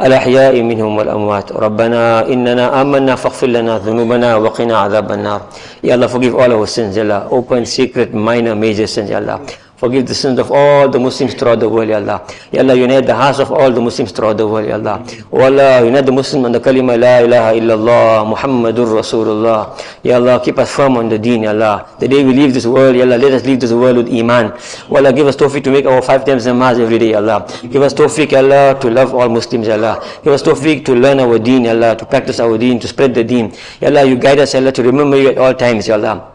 الأحياء 0.00 0.54
منهم 0.62 0.96
والأموات. 0.96 1.52
ربنا 1.52 2.30
إننا 2.30 2.80
آمنا 2.82 3.14
فاغفر 3.14 3.46
لنا 3.46 3.78
ذنوبنا 3.78 4.36
وقنا 4.36 4.74
عذاب 4.78 5.12
النار. 5.12 5.40
Ya 5.82 5.94
Allah 5.98 6.08
forgive 6.08 6.34
all 6.38 6.52
our 6.54 6.66
sins 6.66 6.96
Ya 6.96 7.02
Allah 7.02 7.26
open 7.30 7.66
secret 7.66 8.14
minor 8.14 8.54
major 8.54 8.86
sins 8.86 9.10
Ya 9.10 9.18
Allah 9.18 9.42
Forgive 9.76 10.06
the 10.06 10.14
sins 10.14 10.38
of 10.38 10.52
all 10.52 10.88
the 10.88 11.00
Muslims 11.00 11.34
throughout 11.34 11.58
the 11.58 11.68
world, 11.68 11.88
Ya 11.88 11.96
Allah. 11.96 12.22
Ya 12.52 12.62
Allah, 12.62 12.76
unite 12.76 13.06
the 13.06 13.14
hearts 13.14 13.40
of 13.40 13.50
all 13.50 13.72
the 13.72 13.80
Muslims 13.80 14.12
throughout 14.12 14.36
the 14.38 14.46
world, 14.46 14.68
Ya 14.68 14.76
Allah. 14.76 15.02
Oh 15.32 15.42
Allah, 15.42 15.84
unite 15.84 16.06
the 16.06 16.12
Muslims 16.12 16.46
on 16.46 16.52
the 16.52 16.60
kalima 16.60 16.94
La 16.94 17.18
ilaha 17.26 17.50
illallah, 17.58 18.22
Muhammadur 18.22 18.86
Rasulullah. 18.94 19.74
Ya 20.04 20.14
Allah, 20.16 20.38
keep 20.38 20.58
us 20.58 20.70
firm 20.70 20.96
on 20.96 21.08
the 21.08 21.18
deen, 21.18 21.42
Ya 21.42 21.50
Allah. 21.50 21.88
The 21.98 22.06
day 22.06 22.22
we 22.24 22.32
leave 22.32 22.54
this 22.54 22.66
world, 22.66 22.94
Ya 22.94 23.02
Allah, 23.02 23.18
let 23.18 23.32
us 23.32 23.44
leave 23.44 23.58
this 23.58 23.72
world 23.72 23.96
with 23.96 24.08
iman. 24.14 24.52
Oh 24.88 24.96
Allah, 24.96 25.12
give 25.12 25.26
us 25.26 25.34
tawfiq 25.34 25.64
to 25.64 25.72
make 25.72 25.86
our 25.86 26.00
five 26.02 26.24
times 26.24 26.46
namaz 26.46 26.78
every 26.78 26.98
day, 26.98 27.10
Ya 27.10 27.18
Allah. 27.18 27.42
Give 27.66 27.82
us 27.82 27.94
tawfiq, 27.94 28.30
Ya 28.30 28.38
Allah, 28.38 28.78
to 28.78 28.90
love 28.90 29.12
all 29.12 29.28
Muslims, 29.28 29.66
Ya 29.66 29.74
Allah. 29.74 29.98
Give 30.22 30.32
us 30.32 30.42
tawfiq 30.42 30.84
to 30.86 30.94
learn 30.94 31.18
our 31.18 31.38
deen, 31.40 31.64
Ya 31.64 31.72
Allah, 31.72 31.96
to 31.96 32.06
practice 32.06 32.38
our 32.38 32.56
deen, 32.56 32.78
to 32.78 32.86
spread 32.86 33.12
the 33.12 33.24
deen. 33.24 33.50
Ya 33.80 33.88
Allah, 33.88 34.04
you 34.06 34.14
guide 34.16 34.38
us, 34.38 34.54
Ya 34.54 34.60
Allah, 34.60 34.70
to 34.70 34.82
remember 34.82 35.16
you 35.18 35.30
at 35.30 35.38
all 35.38 35.52
times, 35.54 35.88
Ya 35.88 35.96
Allah. 35.96 36.33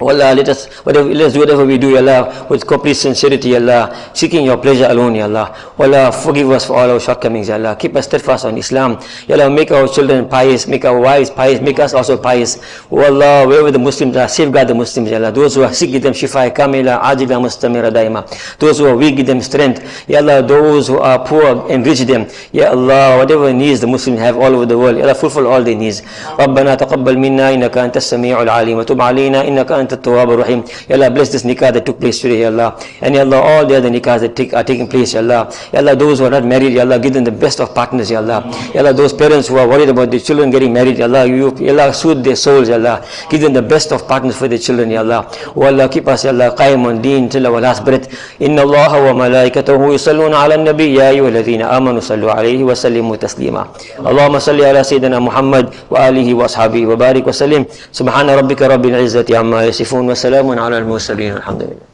Oh 0.00 0.10
Allah, 0.10 0.34
let 0.36 0.46
us, 0.50 0.66
whatever, 0.84 1.08
let 1.08 1.28
us 1.28 1.32
do 1.32 1.40
whatever 1.40 1.64
we 1.64 1.78
do, 1.78 1.88
Ya 1.88 2.04
Allah, 2.04 2.46
with 2.50 2.66
complete 2.66 3.00
sincerity, 3.00 3.56
Ya 3.56 3.56
Allah, 3.56 3.96
seeking 4.12 4.44
your 4.44 4.58
pleasure 4.58 4.84
alone, 4.92 5.14
Ya 5.14 5.24
Allah. 5.24 5.56
Oh 5.78 5.84
Allah, 5.84 6.12
forgive 6.12 6.50
us 6.50 6.66
for 6.66 6.76
all 6.76 6.90
our 6.90 7.00
shortcomings, 7.00 7.48
Ya 7.48 7.54
Allah. 7.56 7.74
Keep 7.80 7.96
us 7.96 8.04
steadfast 8.04 8.44
on 8.44 8.58
Islam. 8.60 9.00
Ya 9.26 9.40
Allah, 9.40 9.48
make 9.48 9.72
our 9.72 9.88
children 9.88 10.28
pious, 10.28 10.68
make 10.68 10.84
our 10.84 11.00
wives 11.00 11.30
pious, 11.30 11.62
make 11.64 11.80
us 11.80 11.94
also 11.94 12.18
pious. 12.20 12.60
Oh 12.92 13.00
Allah, 13.08 13.48
wherever 13.48 13.70
the 13.72 13.78
Muslims 13.78 14.14
are, 14.20 14.28
safeguard 14.28 14.68
the 14.68 14.74
Muslims, 14.76 15.08
Ya 15.08 15.16
Allah. 15.16 15.32
Those 15.32 15.54
who 15.56 15.64
are 15.64 15.72
sick, 15.72 15.88
give 15.88 16.02
them 16.02 16.12
shifa, 16.12 16.52
kamila, 16.52 17.00
ajila, 17.00 17.40
mustamira, 17.40 17.88
daima. 17.88 18.28
Those 18.58 18.76
who 18.80 18.92
are 18.92 18.96
weak, 19.00 19.16
give 19.16 19.26
them 19.32 19.40
strength. 19.40 19.80
Ya 20.12 20.18
Allah, 20.20 20.44
those 20.44 20.88
who 20.92 20.98
are 21.00 21.24
poor, 21.24 21.72
enrich 21.72 22.04
them. 22.04 22.28
Ya 22.52 22.68
Allah, 22.68 23.16
whatever 23.16 23.48
needs 23.50 23.80
the 23.80 23.86
Muslims 23.88 24.20
have 24.20 24.36
all 24.36 24.52
over 24.60 24.66
the 24.66 24.76
world, 24.76 24.98
Ya 25.00 25.08
Allah, 25.08 25.14
fulfill 25.16 25.46
all 25.48 25.64
their 25.64 25.74
needs. 25.74 26.02
ربنا 26.36 26.74
تقبل 26.76 27.16
منا 27.16 27.54
إنك 27.56 27.72
أنت 27.78 27.96
السميع 27.96 28.42
العليم 28.42 28.76
وتب 28.84 29.00
علينا 29.00 29.48
إنك 29.48 29.72
أنت 29.72 29.86
التواب 29.90 30.28
الرحيم 30.30 30.60
Ya 30.88 30.94
Allah 30.96 31.10
bless 31.10 31.32
this 31.32 31.42
nikah 31.42 31.72
that 31.72 31.84
took 31.86 31.98
place 32.00 32.20
today 32.20 32.42
Ya 32.42 32.50
Allah 32.50 32.78
and 33.02 33.14
Ya 33.14 33.22
Allah 33.22 33.40
all 33.40 33.62
the 33.66 33.76
other 33.76 33.90
nikahs 33.90 34.20
that 34.20 34.36
take, 34.36 34.54
are 34.54 34.64
taking 34.64 34.86
place 34.88 35.14
Ya 35.14 35.20
Allah 35.20 35.50
Ya 35.72 35.80
Allah 35.80 35.96
those 35.96 36.18
who 36.18 36.26
are 36.26 36.30
not 36.30 36.44
married 36.44 36.72
Ya 36.72 36.82
Allah 36.82 36.98
give 36.98 37.14
them 37.14 37.24
the 37.24 37.32
best 37.34 37.60
of 37.60 37.74
partners 37.74 38.10
Ya 38.10 38.18
Allah 38.22 38.44
Ya 38.74 38.80
Allah 38.82 38.92
those 38.92 39.12
parents 39.12 39.48
who 39.48 39.56
are 39.58 39.66
worried 39.68 39.88
about 39.88 40.10
their 40.10 40.20
children 40.20 40.50
getting 40.50 40.72
married 40.72 40.98
Ya 40.98 41.06
Allah 41.06 41.26
you 41.26 41.54
Ya 41.58 41.72
Allah 41.72 41.92
soothe 41.92 42.22
their 42.22 42.36
souls 42.36 42.68
Ya 42.68 42.76
Allah 42.76 43.02
give 43.30 43.40
them 43.40 43.52
the 43.52 43.62
best 43.64 43.92
of 43.92 44.06
partners 44.06 44.36
for 44.36 44.48
their 44.48 44.58
children 44.62 44.90
Ya 44.90 45.00
Allah 45.00 45.26
Oh 45.54 45.64
Allah 45.66 45.88
keep 45.88 46.06
us 46.08 46.24
Ya 46.24 46.30
Allah 46.30 46.54
qaim 46.54 46.84
on 46.86 47.02
deen 47.02 47.28
till 47.28 47.46
our 47.46 47.60
last 47.60 47.84
breath 47.84 48.06
Inna 48.40 48.62
Allah 48.62 49.12
wa 49.12 49.26
malaikatahu 49.26 49.94
yusalluna 49.96 50.44
ala 50.44 50.56
nabi 50.60 50.94
Ya 50.96 51.10
ayyuha 51.10 51.28
alladhina 51.32 51.70
amanu 51.72 52.00
sallu 52.00 52.28
alayhi 52.30 52.62
wa 52.62 52.74
sallimu 52.74 53.16
taslima 53.18 53.66
اللهم 54.00 54.38
صل 54.38 54.60
على 54.62 54.80
سيدنا 54.84 55.18
محمد 55.18 55.90
وآله 55.90 56.28
وأصحابه 56.34 56.82
وبارك 56.86 57.24
وسلم 57.26 57.64
سبحان 57.92 58.30
ربك 58.30 58.62
رب 58.62 58.84
العزة 58.86 59.28
عما 59.30 59.66
يصفون 59.81 60.09
وسلام 60.09 60.59
على 60.59 60.77
المرسلين 60.77 61.33
الحمد 61.33 61.61
لله. 61.63 61.91